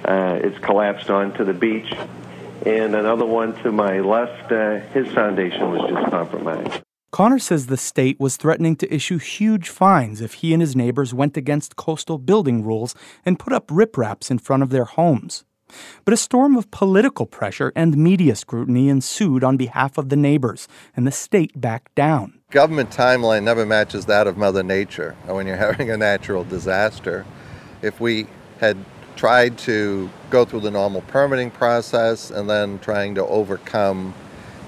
[0.06, 1.92] uh, it's collapsed onto the beach.
[2.64, 6.82] And another one to my left, uh, his foundation was just compromised.
[7.10, 11.14] Connor says the state was threatening to issue huge fines if he and his neighbors
[11.14, 15.44] went against coastal building rules and put up ripraps in front of their homes.
[16.04, 20.68] But a storm of political pressure and media scrutiny ensued on behalf of the neighbors,
[20.96, 22.38] and the state backed down.
[22.50, 27.26] Government timeline never matches that of Mother Nature when you're having a natural disaster.
[27.82, 28.26] If we
[28.60, 28.76] had
[29.16, 34.14] tried to go through the normal permitting process and then trying to overcome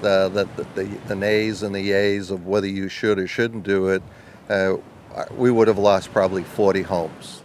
[0.01, 3.89] the, the, the, the nays and the yays of whether you should or shouldn't do
[3.89, 4.03] it,
[4.49, 4.77] uh,
[5.37, 7.43] we would have lost probably 40 homes.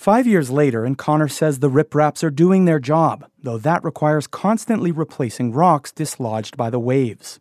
[0.00, 4.26] Five years later, and Connors says the ripraps are doing their job, though that requires
[4.26, 7.38] constantly replacing rocks dislodged by the waves.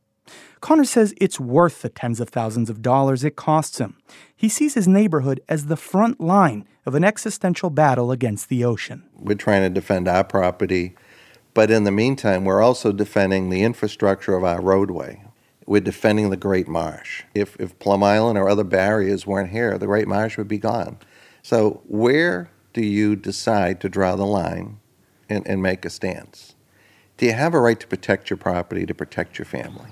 [0.60, 3.96] Connors says it's worth the tens of thousands of dollars it costs him.
[4.36, 9.06] He sees his neighborhood as the front line of an existential battle against the ocean.
[9.16, 10.98] We're trying to defend our property,
[11.54, 15.24] but in the meantime, we're also defending the infrastructure of our roadway.
[15.66, 17.24] We're defending the Great Marsh.
[17.34, 20.98] If, if Plum Island or other barriers weren't here, the Great Marsh would be gone.
[21.42, 24.80] So, where do you decide to draw the line
[25.30, 26.56] and, and make a stance?
[27.18, 29.90] Do you have a right to protect your property, to protect your family?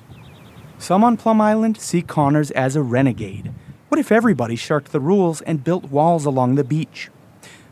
[0.77, 3.51] Some on Plum Island see Connors as a renegade.
[3.89, 7.09] What if everybody shirked the rules and built walls along the beach?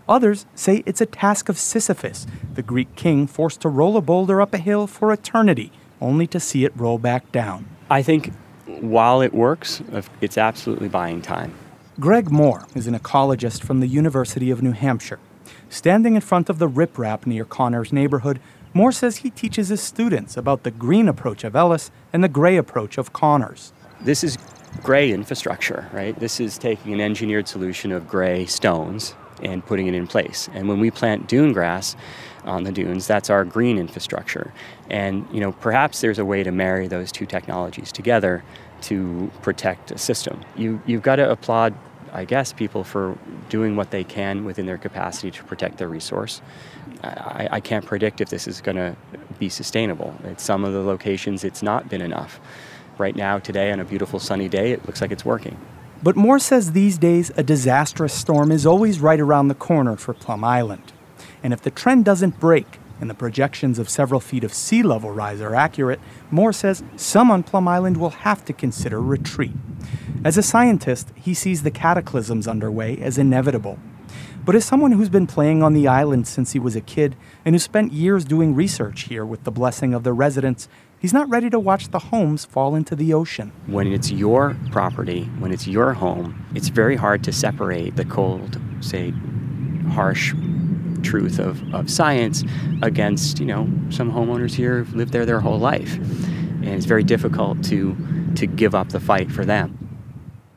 [0.07, 4.41] Others say it's a task of Sisyphus, the Greek king forced to roll a boulder
[4.41, 7.67] up a hill for eternity, only to see it roll back down.
[7.89, 8.33] I think
[8.65, 9.81] while it works,
[10.21, 11.53] it's absolutely buying time.
[11.97, 15.19] Greg Moore is an ecologist from the University of New Hampshire.
[15.69, 18.41] Standing in front of the riprap near Connor's neighborhood,
[18.73, 22.58] Moore says he teaches his students about the green approach of Ellis and the gray
[22.58, 23.71] approach of Connors.
[24.01, 24.38] This is
[24.84, 26.19] gray infrastructure, right?
[26.19, 30.49] This is taking an engineered solution of gray stones and putting it in place.
[30.53, 31.95] And when we plant dune grass
[32.43, 34.53] on the dunes, that's our green infrastructure.
[34.89, 38.43] And you know, perhaps there's a way to marry those two technologies together
[38.85, 40.41] to protect a system.
[40.55, 41.73] You, you've got to applaud,
[42.13, 43.17] I guess, people for
[43.49, 46.41] doing what they can within their capacity to protect their resource.
[47.03, 48.95] I, I can't predict if this is going to
[49.39, 50.15] be sustainable.
[50.23, 52.39] At some of the locations, it's not been enough.
[52.97, 55.57] Right now, today, on a beautiful sunny day, it looks like it's working.
[56.03, 60.13] But Moore says these days a disastrous storm is always right around the corner for
[60.13, 60.93] Plum Island.
[61.43, 65.12] And if the trend doesn't break, and the projections of several feet of sea level
[65.12, 65.99] rise are accurate,
[66.31, 69.53] Moore says some on Plum Island will have to consider retreat.
[70.23, 73.77] As a scientist, he sees the cataclysms underway as inevitable.
[74.45, 77.55] But as someone who's been playing on the island since he was a kid and
[77.55, 81.49] who spent years doing research here with the blessing of the residents, he's not ready
[81.49, 83.51] to watch the homes fall into the ocean.
[83.65, 88.60] When it's your property, when it's your home, it's very hard to separate the cold,
[88.81, 89.13] say,
[89.89, 90.34] harsh
[91.05, 92.43] truth of, of science
[92.81, 95.95] against, you know, some homeowners here who've lived there their whole life.
[95.95, 97.95] And it's very difficult to,
[98.35, 99.85] to give up the fight for them.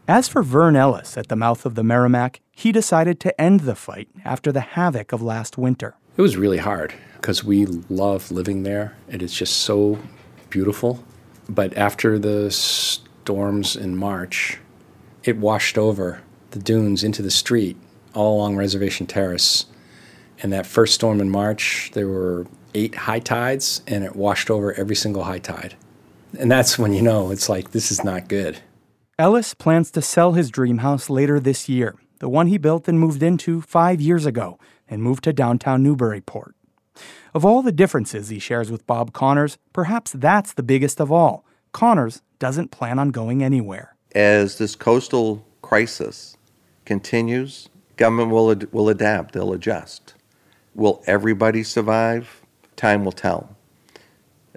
[0.09, 3.75] As for Vern Ellis at the mouth of the Merrimack, he decided to end the
[3.75, 5.97] fight after the havoc of last winter.
[6.17, 9.99] It was really hard because we love living there and it's just so
[10.49, 11.05] beautiful.
[11.49, 14.59] But after the storms in March,
[15.25, 17.77] it washed over the dunes into the street
[18.15, 19.67] all along Reservation Terrace
[20.43, 24.73] and that first storm in March, there were eight high tides, and it washed over
[24.75, 25.77] every single high tide.
[26.39, 28.59] And that's when you know it's like, this is not good.
[29.19, 33.01] Ellis plans to sell his dream house later this year, the one he built and
[33.01, 36.55] moved into five years ago, and moved to downtown Newburyport.
[37.35, 41.45] Of all the differences he shares with Bob Connors, perhaps that's the biggest of all.
[41.73, 43.97] Connors doesn't plan on going anywhere.
[44.15, 46.37] As this coastal crisis
[46.85, 50.15] continues, government will, ad- will adapt, they'll adjust.
[50.79, 52.41] Will everybody survive?
[52.77, 53.57] Time will tell.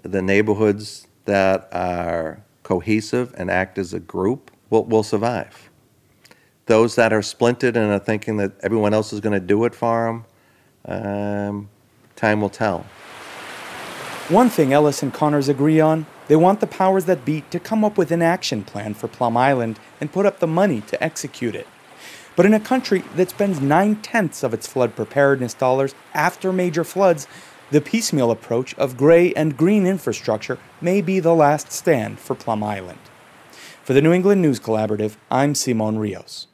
[0.04, 5.72] The neighborhoods that are cohesive and act as a group will, will survive.
[6.68, 9.74] Those that are splintered and are thinking that everyone else is going to do it
[9.74, 10.24] for
[10.86, 11.70] them, um,
[12.16, 12.86] time will tell.
[14.30, 17.84] One thing Ellis and Connors agree on they want the powers that be to come
[17.84, 21.56] up with an action plan for Plum Island and put up the money to execute
[21.56, 21.66] it.
[22.36, 26.84] But in a country that spends nine tenths of its flood preparedness dollars after major
[26.84, 27.28] floods,
[27.72, 32.64] the piecemeal approach of gray and green infrastructure may be the last stand for Plum
[32.64, 33.00] Island.
[33.84, 36.48] For the New England News Collaborative, I'm Simón Rios.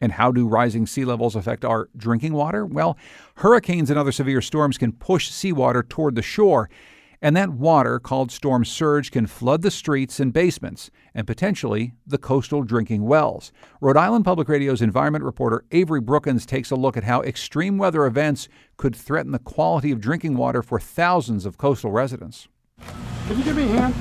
[0.00, 2.66] And how do rising sea levels affect our drinking water?
[2.66, 2.98] Well,
[3.36, 6.68] hurricanes and other severe storms can push seawater toward the shore.
[7.26, 12.18] And that water, called storm surge, can flood the streets and basements and potentially the
[12.18, 13.50] coastal drinking wells.
[13.80, 18.06] Rhode Island Public Radio's environment reporter Avory Brookins takes a look at how extreme weather
[18.06, 18.46] events
[18.76, 22.46] could threaten the quality of drinking water for thousands of coastal residents.
[23.26, 23.94] Can you give me a hand?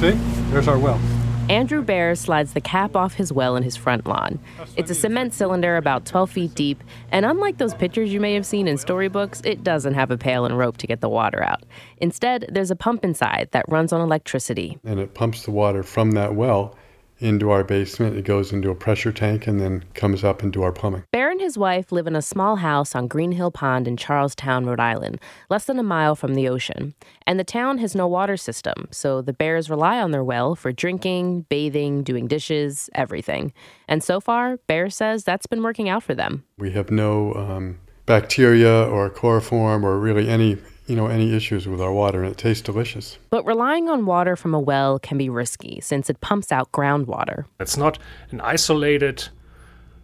[0.00, 0.50] See?
[0.50, 1.00] There's our well.
[1.48, 4.38] Andrew Bear slides the cap off his well in his front lawn.
[4.76, 8.46] It's a cement cylinder about 12 feet deep, and unlike those pictures you may have
[8.46, 11.64] seen in storybooks, it doesn't have a pail and rope to get the water out.
[11.98, 14.78] Instead, there's a pump inside that runs on electricity.
[14.84, 16.76] And it pumps the water from that well
[17.22, 18.16] into our basement.
[18.16, 21.04] It goes into a pressure tank and then comes up into our plumbing.
[21.12, 24.66] Bear and his wife live in a small house on Green Hill Pond in Charlestown,
[24.66, 26.94] Rhode Island, less than a mile from the ocean.
[27.26, 30.72] And the town has no water system, so the Bears rely on their well for
[30.72, 33.52] drinking, bathing, doing dishes, everything.
[33.88, 36.44] And so far, Bear says that's been working out for them.
[36.58, 41.80] We have no um, bacteria or chloroform or really any you know any issues with
[41.80, 43.18] our water and it tastes delicious.
[43.30, 47.44] But relying on water from a well can be risky since it pumps out groundwater.
[47.60, 47.98] It's not
[48.30, 49.28] an isolated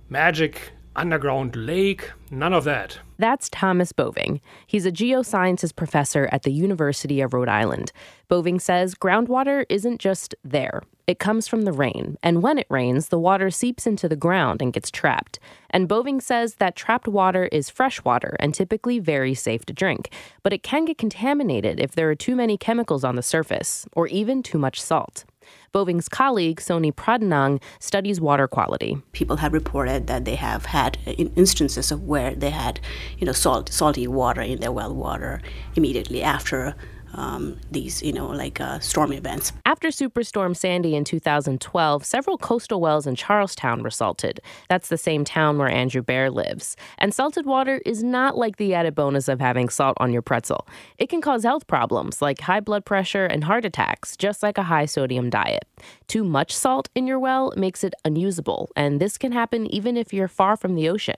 [0.08, 2.98] magic underground lake, none of that.
[3.18, 4.40] That's Thomas Boving.
[4.66, 7.92] He's a geosciences professor at the University of Rhode Island.
[8.28, 10.82] Boving says groundwater isn't just there.
[11.08, 14.60] It comes from the rain, and when it rains, the water seeps into the ground
[14.60, 15.38] and gets trapped.
[15.70, 20.10] And Boving says that trapped water is fresh water and typically very safe to drink,
[20.42, 24.06] but it can get contaminated if there are too many chemicals on the surface or
[24.08, 25.24] even too much salt.
[25.72, 28.98] Boving's colleague, Soni Pradhanang, studies water quality.
[29.12, 32.80] People have reported that they have had uh, instances of where they had,
[33.16, 35.40] you know, salt, salty water in their well water
[35.74, 36.74] immediately after
[37.14, 39.52] um, these, you know, like uh, storm events.
[39.66, 44.40] After Superstorm Sandy in 2012, several coastal wells in Charlestown were salted.
[44.68, 46.76] That's the same town where Andrew Bear lives.
[46.98, 50.66] And salted water is not like the added bonus of having salt on your pretzel.
[50.98, 54.64] It can cause health problems like high blood pressure and heart attacks, just like a
[54.64, 55.64] high sodium diet.
[56.06, 60.12] Too much salt in your well makes it unusable, and this can happen even if
[60.12, 61.16] you're far from the ocean.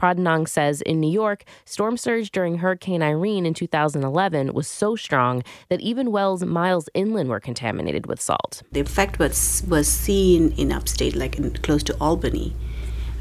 [0.00, 5.42] Pradhanang says in New York, storm surge during Hurricane Irene in 2011 was so strong
[5.68, 8.62] that even wells miles inland were contaminated with salt.
[8.72, 12.54] The effect was was seen in upstate, like in, close to Albany.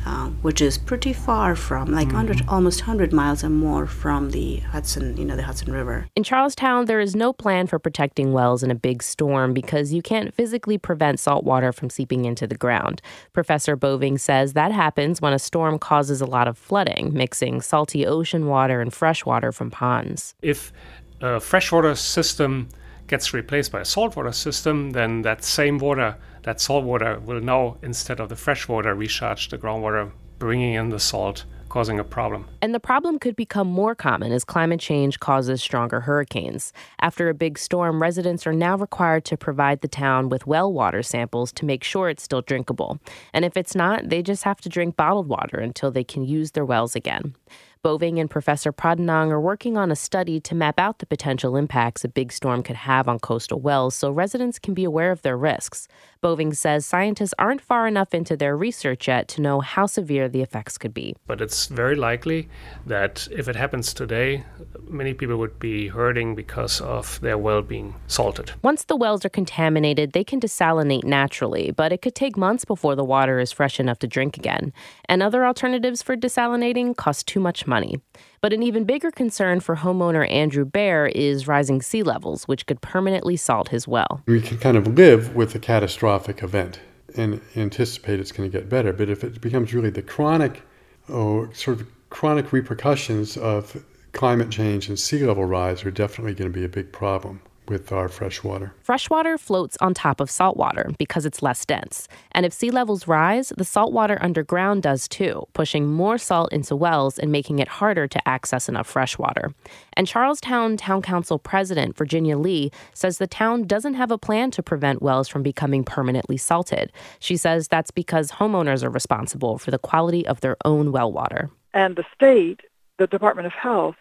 [0.09, 2.17] Uh, which is pretty far from, like mm-hmm.
[2.17, 6.07] 100, almost 100 miles or more from the Hudson, you know, the Hudson River.
[6.15, 10.01] In Charlestown, there is no plan for protecting wells in a big storm because you
[10.01, 13.03] can't physically prevent salt water from seeping into the ground.
[13.33, 18.07] Professor Boving says that happens when a storm causes a lot of flooding, mixing salty
[18.07, 20.33] ocean water and fresh water from ponds.
[20.41, 20.73] If
[21.21, 22.69] a freshwater system
[23.05, 27.77] gets replaced by a saltwater system, then that same water that salt water will now,
[27.81, 32.45] instead of the fresh water, recharge the groundwater, bringing in the salt causing a problem.
[32.61, 36.73] And the problem could become more common as climate change causes stronger hurricanes.
[36.99, 41.01] After a big storm, residents are now required to provide the town with well water
[41.03, 42.99] samples to make sure it's still drinkable.
[43.33, 46.51] And if it's not, they just have to drink bottled water until they can use
[46.51, 47.35] their wells again.
[47.81, 52.03] Boving and Professor Pradhanang are working on a study to map out the potential impacts
[52.03, 55.37] a big storm could have on coastal wells so residents can be aware of their
[55.37, 55.87] risks.
[56.21, 60.41] Boving says scientists aren't far enough into their research yet to know how severe the
[60.41, 61.15] effects could be.
[61.27, 62.49] But it's very likely
[62.85, 64.43] that if it happens today,
[64.85, 68.51] many people would be hurting because of their well being salted.
[68.61, 72.95] Once the wells are contaminated, they can desalinate naturally, but it could take months before
[72.95, 74.73] the water is fresh enough to drink again.
[75.05, 78.01] And other alternatives for desalinating cost too much money.
[78.41, 82.81] But an even bigger concern for homeowner Andrew Bear is rising sea levels, which could
[82.81, 84.21] permanently salt his well.
[84.27, 86.79] We can kind of live with a catastrophic event
[87.17, 88.93] and anticipate it's going to get better.
[88.93, 90.61] But if it becomes really the chronic,
[91.09, 93.83] oh, sort of chronic repercussions of
[94.13, 97.91] climate change and sea level rise are definitely going to be a big problem with
[97.91, 98.73] our fresh water.
[98.81, 102.07] Freshwater floats on top of saltwater because it's less dense.
[102.31, 107.19] And if sea levels rise, the saltwater underground does too, pushing more salt into wells
[107.19, 109.53] and making it harder to access enough fresh water.
[109.93, 114.63] And Charlestown Town Council President Virginia Lee says the town doesn't have a plan to
[114.63, 116.91] prevent wells from becoming permanently salted.
[117.19, 121.49] She says that's because homeowners are responsible for the quality of their own well water.
[121.73, 122.61] And the state,
[122.97, 123.95] the Department of Health,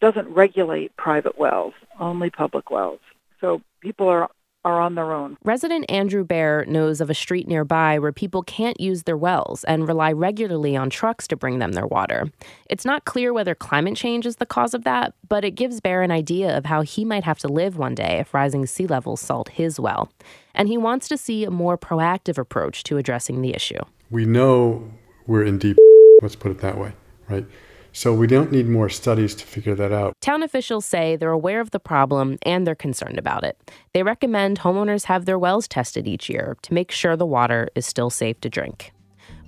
[0.00, 3.00] doesn't regulate private wells, only public wells.
[3.40, 4.30] So people are
[4.64, 5.36] are on their own.
[5.44, 9.86] Resident Andrew Bear knows of a street nearby where people can't use their wells and
[9.86, 12.30] rely regularly on trucks to bring them their water.
[12.68, 16.02] It's not clear whether climate change is the cause of that, but it gives Bear
[16.02, 19.20] an idea of how he might have to live one day if rising sea levels
[19.20, 20.10] salt his well.
[20.54, 23.80] And he wants to see a more proactive approach to addressing the issue.
[24.10, 24.90] We know
[25.26, 25.76] we're in deep,
[26.22, 26.92] let's put it that way,
[27.28, 27.46] right?
[27.92, 30.14] So we don't need more studies to figure that out.
[30.20, 33.58] Town officials say they're aware of the problem and they're concerned about it.
[33.92, 37.86] They recommend homeowners have their wells tested each year to make sure the water is
[37.86, 38.92] still safe to drink.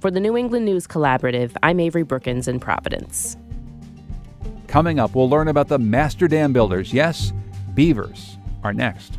[0.00, 3.36] For the New England News Collaborative, I'm Avory Brookins in Providence.
[4.66, 6.92] Coming up, we'll learn about the master dam builders.
[6.92, 7.32] Yes,
[7.74, 9.18] beavers are next.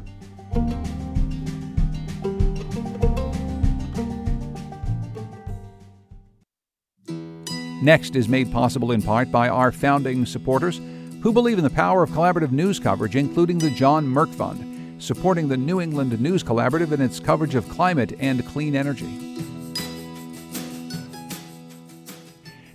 [7.82, 10.80] Next is made possible in part by our founding supporters
[11.22, 15.48] who believe in the power of collaborative news coverage, including the John Merck Fund, supporting
[15.48, 19.32] the New England News Collaborative in its coverage of climate and clean energy.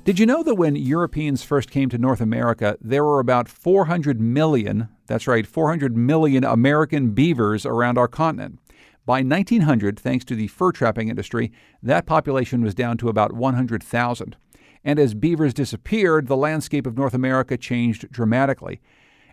[0.02, 4.20] Did you know that when Europeans first came to North America, there were about 400
[4.20, 8.59] million, that's right, 400 million American beavers around our continent?
[9.04, 14.36] By 1900, thanks to the fur trapping industry, that population was down to about 100,000
[14.85, 18.81] and as beavers disappeared, the landscape of North America changed dramatically,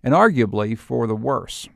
[0.04, 1.70] and arguably for the worse.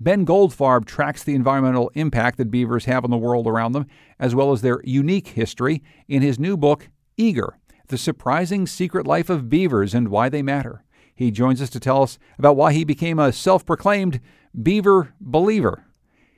[0.00, 3.86] Ben Goldfarb tracks the environmental impact that beavers have on the world around them,
[4.18, 7.58] as well as their unique history, in his new book, Eager
[7.88, 10.84] The Surprising Secret Life of Beavers and Why They Matter.
[11.14, 14.20] He joins us to tell us about why he became a self proclaimed
[14.60, 15.84] beaver believer.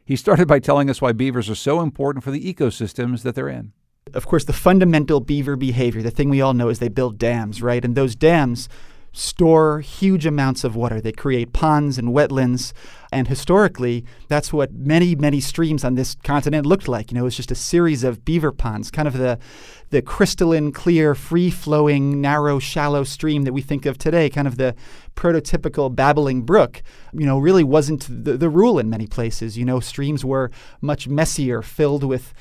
[0.04, 3.48] He started by telling us why beavers are so important for the ecosystems that they're
[3.48, 3.72] in.
[4.14, 7.60] Of course, the fundamental beaver behavior, the thing we all know is they build dams,
[7.60, 7.84] right?
[7.84, 8.68] And those dams
[9.16, 11.00] store huge amounts of water.
[11.00, 12.74] They create ponds and wetlands.
[13.10, 17.10] And historically, that's what many, many streams on this continent looked like.
[17.10, 19.38] You know, it was just a series of beaver ponds, kind of the,
[19.88, 24.58] the crystalline, clear, free flowing, narrow, shallow stream that we think of today, kind of
[24.58, 24.74] the
[25.16, 26.82] prototypical babbling brook,
[27.14, 29.56] you know, really wasn't the, the rule in many places.
[29.56, 30.50] You know, streams were
[30.82, 32.34] much messier, filled with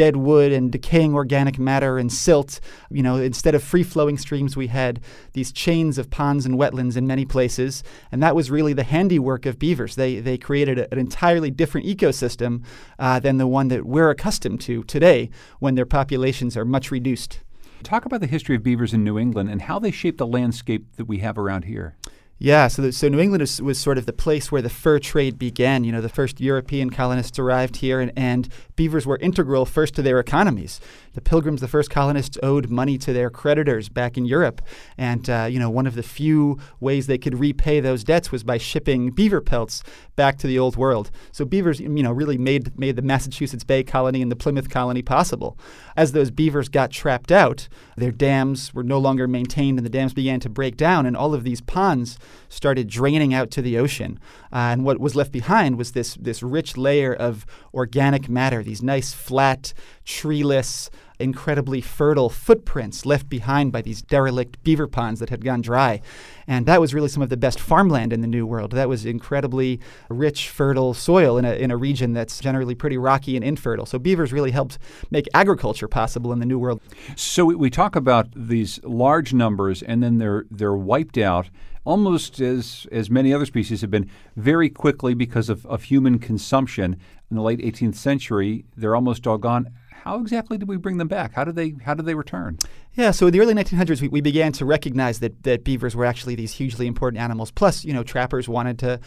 [0.00, 2.58] dead wood and decaying organic matter and silt.
[2.90, 4.98] You know, instead of free flowing streams, we had
[5.34, 7.82] these chains of ponds and wetlands in many places.
[8.10, 9.96] And that was really the handiwork of beavers.
[9.96, 12.64] They, they created a, an entirely different ecosystem
[12.98, 15.28] uh, than the one that we're accustomed to today
[15.58, 17.40] when their populations are much reduced.
[17.82, 20.96] Talk about the history of beavers in New England and how they shaped the landscape
[20.96, 21.98] that we have around here.
[22.42, 24.98] Yeah, so the, so New England was, was, sort of the place where the fur
[24.98, 25.84] trade began.
[25.84, 30.02] You know, the first European colonists arrived here, and, and beavers were integral first to
[30.02, 30.80] their economies.
[31.12, 34.62] The Pilgrims, the first colonists, owed money to their creditors back in Europe,
[34.96, 38.44] and uh, you know one of the few ways they could repay those debts was
[38.44, 39.82] by shipping beaver pelts
[40.14, 41.10] back to the Old World.
[41.32, 45.02] So beavers, you know, really made made the Massachusetts Bay Colony and the Plymouth Colony
[45.02, 45.58] possible.
[45.96, 50.14] As those beavers got trapped out, their dams were no longer maintained, and the dams
[50.14, 54.18] began to break down, and all of these ponds started draining out to the ocean.
[54.52, 58.82] Uh, and what was left behind was this this rich layer of organic matter, these
[58.82, 59.72] nice flat,
[60.04, 60.90] treeless,
[61.20, 66.00] incredibly fertile footprints left behind by these derelict beaver ponds that had gone dry.
[66.46, 68.72] And that was really some of the best farmland in the New World.
[68.72, 73.36] That was incredibly rich, fertile soil in a, in a region that's generally pretty rocky
[73.36, 73.86] and infertile.
[73.86, 74.78] So beavers really helped
[75.10, 76.80] make agriculture possible in the New World.
[77.16, 81.48] So we, talk about these large numbers and then they're, they're wiped out
[81.84, 86.96] almost as, as many other species have been very quickly because of, of human consumption.
[87.30, 89.70] In the late 18th century, they're almost all gone
[90.04, 91.34] how exactly did we bring them back?
[91.34, 92.58] How did they how did they return?
[92.94, 96.04] Yeah, so in the early 1900s, we, we began to recognize that that beavers were
[96.04, 97.50] actually these hugely important animals.
[97.50, 99.00] Plus, you know, trappers wanted to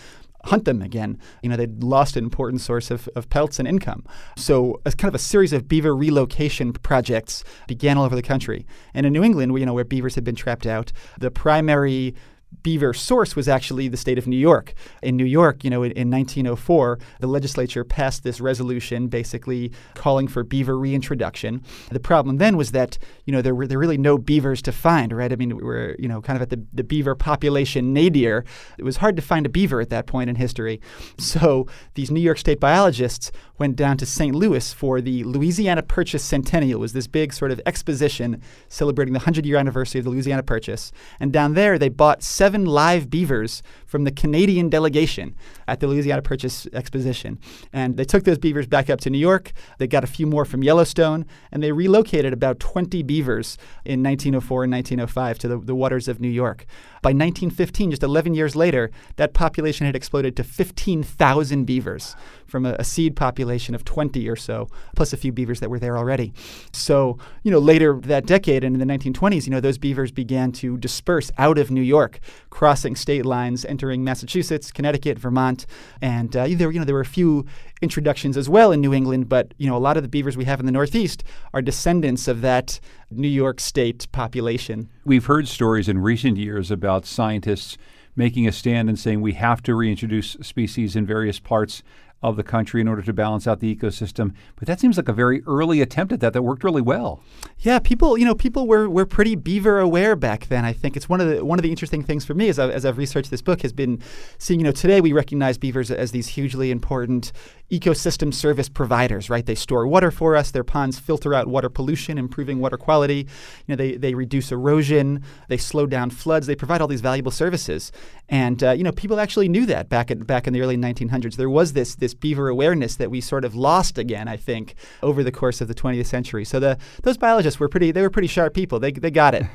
[0.45, 1.17] hunt them again.
[1.41, 4.05] You know, they'd lost an important source of, of pelts and income.
[4.38, 8.65] So, as kind of a series of beaver relocation projects began all over the country.
[8.93, 12.13] And in New England, you know, where beavers had been trapped out, the primary
[12.62, 14.74] beaver source was actually the state of New York.
[15.01, 20.28] In New York, you know, in, in, 1904, the legislature passed this resolution basically calling
[20.28, 21.64] for beaver reintroduction.
[21.89, 25.12] The problem then was that, you know, there were there really no beavers to find,
[25.12, 25.32] right?
[25.32, 28.45] I mean, we were, you know, kind of at the, the beaver population nadir.
[28.78, 30.82] It was hard to find a beaver at that point in history.
[31.18, 34.36] So these New York State biologists went down to St.
[34.36, 36.80] Louis for the Louisiana Purchase Centennial.
[36.80, 40.43] It was this big sort of exposition celebrating the 100 year anniversary of the Louisiana
[40.43, 40.91] Purchase.
[41.20, 45.34] And down there, they bought seven live beavers from the Canadian delegation
[45.66, 47.39] at the Louisiana Purchase Exposition.
[47.72, 49.54] And they took those beavers back up to New York.
[49.78, 54.66] They got a few more from Yellowstone, and they relocated about 20 beavers in 1904
[54.66, 56.66] and 1905 to the, the waters of New York.
[57.02, 62.14] By 1915, just 11 years later, that population had exploded to 15,000 beavers
[62.54, 65.80] from a, a, seed population of 20 or so, plus a few beavers that were
[65.80, 66.32] there already.
[66.72, 70.51] So, you know, later that decade and in the 1920s, you know, those beavers began
[70.51, 72.20] to disperse out of New York.
[72.51, 75.66] crossing state lines, entering Massachusetts, Connecticut, Vermont,
[75.99, 77.43] and uh, there you know there were a few
[77.82, 80.45] introductions as well in New England, but you know a lot of the beavers we
[80.45, 81.24] have in the Northeast
[81.56, 82.80] are descendants of that
[83.10, 84.91] New York State population.
[85.04, 87.80] We've heard stories in recent years about scientists
[88.16, 91.84] making a stand and saying we have to reintroduce species in various parts
[92.24, 94.34] of the country in order to balance out the ecosystem.
[94.55, 97.21] But that seems like a very early attempt at that that worked really well.
[97.59, 100.65] Yeah, people, you know, people were, were pretty beaver aware back then.
[100.65, 102.69] I think it's one of the one of the interesting things for me as I've,
[102.69, 104.01] as I've researched this book has been
[104.38, 107.32] seeing, you know, today we recognize beavers as these hugely important
[107.71, 109.45] ecosystem service providers, right?
[109.45, 110.51] They store water for us.
[110.51, 113.28] Their ponds filter out water pollution, improving water quality.
[113.65, 115.24] You know, they, they reduce erosion.
[115.49, 116.47] They slow down floods.
[116.47, 117.91] They provide all these valuable services.
[118.34, 121.36] And uh, you know, people actually knew that back at, back in the early 1900s.
[121.36, 124.73] There was this this beaver awareness that we sort of lost again, I think,
[125.03, 126.43] over the course of the 20th century.
[126.43, 128.79] So the those biologists were pretty they were pretty sharp people.
[128.79, 129.45] They, they got it.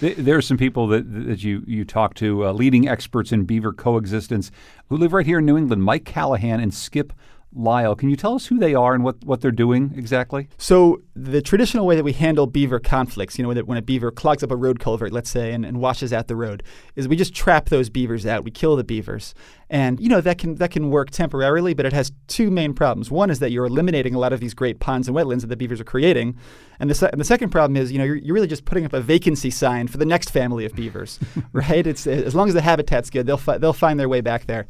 [0.18, 3.72] there are some people that that you you talk to, uh, leading experts in beaver
[3.72, 4.50] coexistence,
[4.90, 5.82] who live right here in New England.
[5.82, 7.14] Mike Callahan and Skip
[7.54, 7.94] Lyle.
[7.96, 10.48] Can you tell us who they are and what, what they're doing exactly?
[10.58, 14.42] So, the traditional way that we handle beaver conflicts, you know, when, a beaver clogs
[14.42, 16.62] up a road culvert, let's say, and, and washes out the road,
[16.94, 18.44] is we just trap those beavers out.
[18.44, 19.34] We kill the beavers.
[19.70, 23.10] And, you know, that can, that can work temporarily, but it has two main problems.
[23.10, 25.56] One is that you're eliminating a lot of these great ponds and wetlands that the
[25.56, 26.36] beavers are creating.
[26.80, 28.84] And the, se- and the second problem is, you know, you're, you're really just putting
[28.86, 31.18] up a vacancy sign for the next family of beavers,
[31.52, 31.86] right?
[31.86, 34.66] It's As long as the habitat's good, they'll, fi- they'll find their way back there.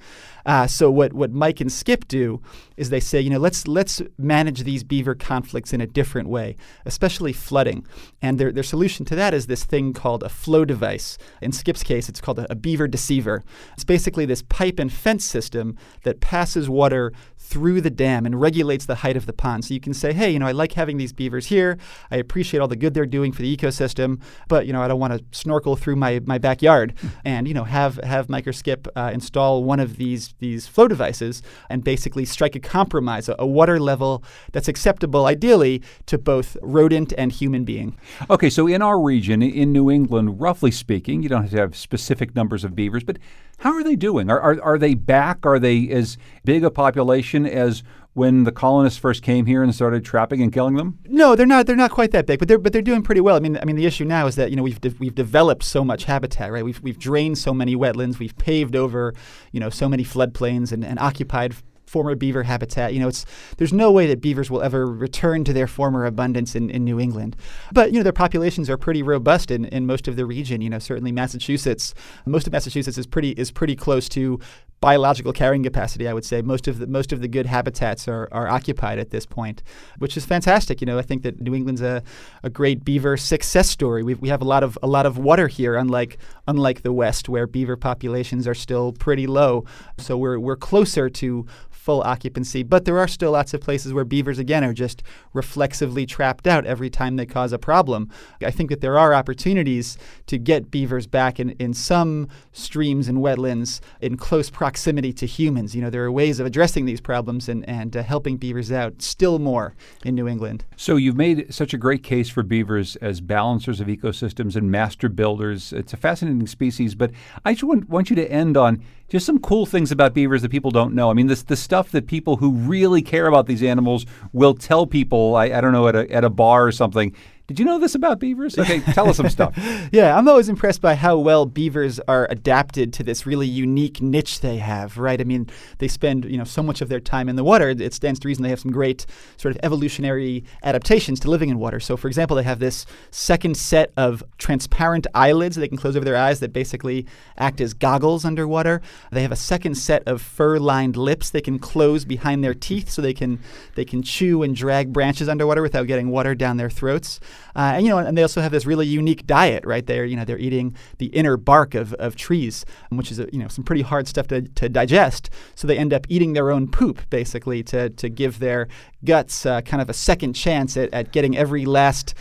[0.49, 2.41] Uh, so what, what Mike and Skip do
[2.79, 6.38] is they say, you know, let's let's manage these beaver conflicts in a different way,
[6.85, 7.87] especially flooding.
[8.23, 11.19] And their, their solution to that is this thing called a flow device.
[11.41, 13.45] In Skip's case, it's called a, a beaver deceiver.
[13.75, 17.13] It's basically this pipe and fence system that passes water
[17.49, 19.65] through the dam and regulates the height of the pond.
[19.65, 21.79] So you can say, hey, you know, I like having these beavers here.
[22.11, 25.01] I appreciate all the good they're doing for the ecosystem, but you know, I don't
[25.01, 26.93] want to snorkel through my, my backyard.
[27.25, 30.89] and you know, have have Mike or Skip uh, install one of these these flow
[30.89, 34.23] devices and basically strike a compromise, a, a water level
[34.53, 37.97] that's acceptable, ideally, to both rodent and human being.
[38.29, 41.77] Okay, so in our region, in New England, roughly speaking, you don't have to have
[41.77, 43.19] specific numbers of beavers, but
[43.59, 44.31] how are they doing?
[44.31, 45.45] Are, are, are they back?
[45.45, 47.83] Are they as big a population as
[48.15, 50.99] when the colonists first came here and started trapping and killing them?
[51.05, 51.67] No, they're not.
[51.67, 53.37] They're not quite that big, but they're but they're doing pretty well.
[53.37, 55.63] I mean, I mean, the issue now is that you know we've de- we've developed
[55.63, 56.65] so much habitat, right?
[56.65, 59.15] We've we've drained so many wetlands, we've paved over,
[59.53, 61.55] you know, so many floodplains and, and occupied
[61.89, 62.95] former beaver habitat.
[62.95, 63.25] You know, it's
[63.57, 67.01] there's no way that beavers will ever return to their former abundance in, in New
[67.01, 67.37] England.
[67.73, 70.61] But you know, their populations are pretty robust in, in most of the region.
[70.61, 71.95] You know, certainly Massachusetts,
[72.27, 74.39] most of Massachusetts is pretty is pretty close to
[74.81, 76.07] biological carrying capacity.
[76.07, 79.11] I would say most of the most of the good habitats are, are occupied at
[79.11, 79.63] this point,
[79.99, 80.81] which is fantastic.
[80.81, 82.03] You know, I think that New England's a,
[82.43, 84.03] a great beaver success story.
[84.03, 87.29] We we have a lot of a lot of water here, unlike unlike the West,
[87.29, 89.65] where beaver populations are still pretty low.
[89.99, 91.47] So we're we're closer to
[91.89, 92.63] full occupancy.
[92.63, 96.67] But there are still lots of places where beavers, again, are just reflexively trapped out
[96.67, 98.11] every time they cause a problem.
[98.43, 103.21] I think that there are opportunities to get beavers back in, in some streams and
[103.21, 105.75] wetlands in close proximity to humans.
[105.75, 109.01] You know, there are ways of addressing these problems and, and uh, helping beavers out
[109.01, 109.75] still more
[110.05, 110.67] in New England.
[110.77, 115.09] So you've made such a great case for beavers as balancers of ecosystems and master
[115.09, 115.73] builders.
[115.73, 117.13] It's a fascinating species, but
[117.47, 120.51] I just want, want you to end on just some cool things about beavers that
[120.51, 121.11] people don't know.
[121.11, 124.87] I mean, this the stuff that people who really care about these animals will tell
[124.87, 125.35] people.
[125.35, 127.15] I, I don't know at a at a bar or something.
[127.49, 128.59] Did you know this about beavers?
[128.59, 129.55] Okay, tell us some stuff.
[129.91, 134.41] yeah, I'm always impressed by how well beavers are adapted to this really unique niche
[134.41, 135.19] they have, right?
[135.19, 137.71] I mean, they spend, you know, so much of their time in the water.
[137.71, 139.07] It stands to reason they have some great
[139.39, 141.81] sort of evolutionary adaptations to living in water.
[141.81, 145.97] So, for example, they have this second set of transparent eyelids that they can close
[145.97, 147.07] over their eyes that basically
[147.39, 148.83] act as goggles underwater.
[149.11, 153.01] They have a second set of fur-lined lips they can close behind their teeth so
[153.01, 153.39] they can
[153.75, 157.21] they can chew and drag branches underwater without getting water down their throats.
[157.57, 159.87] Uh, and you know, and they also have this really unique diet, right?
[159.87, 163.49] They're you know they're eating the inner bark of, of trees, which is you know
[163.49, 165.31] some pretty hard stuff to, to digest.
[165.55, 168.69] So they end up eating their own poop basically to to give their
[169.05, 172.15] guts uh, kind of a second chance at, at getting every last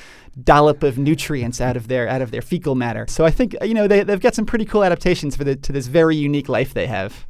[0.43, 3.05] dollop of nutrients out of their out of their fecal matter.
[3.07, 5.71] So I think you know they, they've got some pretty cool adaptations for the to
[5.71, 7.26] this very unique life they have.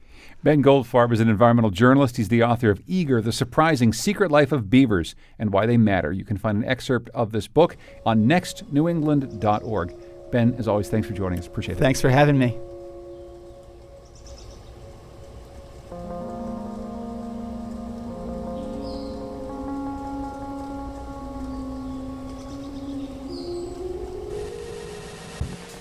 [0.47, 2.15] Ben Goldfarb is an environmental journalist.
[2.15, 6.13] He's the author of Eager, The Surprising Secret Life of Beavers and Why They Matter.
[6.13, 7.75] You can find an excerpt of this book
[8.05, 9.93] on nextnewengland.org.
[10.31, 11.47] Ben, as always, thanks for joining us.
[11.47, 11.81] Appreciate it.
[11.81, 12.57] Thanks for having me.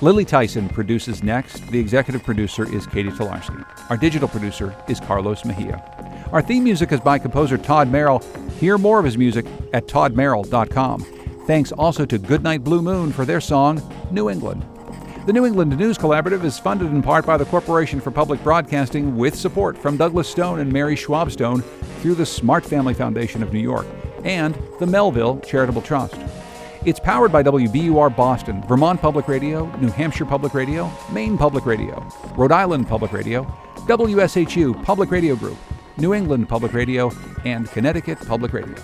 [0.02, 1.66] Lily Tyson produces next.
[1.70, 3.64] The executive producer is Katie Tolarski.
[3.88, 5.82] Our digital producer is Carlos Mejia.
[6.32, 8.18] Our theme music is by composer Todd Merrill.
[8.60, 11.06] Hear more of his music at toddmerrill.com.
[11.46, 13.80] Thanks also to Goodnight Blue Moon for their song,
[14.10, 14.66] New England.
[15.24, 19.16] The New England News Collaborative is funded in part by the Corporation for Public Broadcasting
[19.16, 21.62] with support from Douglas Stone and Mary Schwab Stone
[22.00, 23.86] through the Smart Family Foundation of New York
[24.24, 26.16] and the Melville Charitable Trust.
[26.86, 32.06] It's powered by WBUR Boston, Vermont Public Radio, New Hampshire Public Radio, Maine Public Radio,
[32.36, 33.42] Rhode Island Public Radio,
[33.88, 35.58] WSHU Public Radio Group,
[35.96, 37.10] New England Public Radio,
[37.44, 38.76] and Connecticut Public Radio.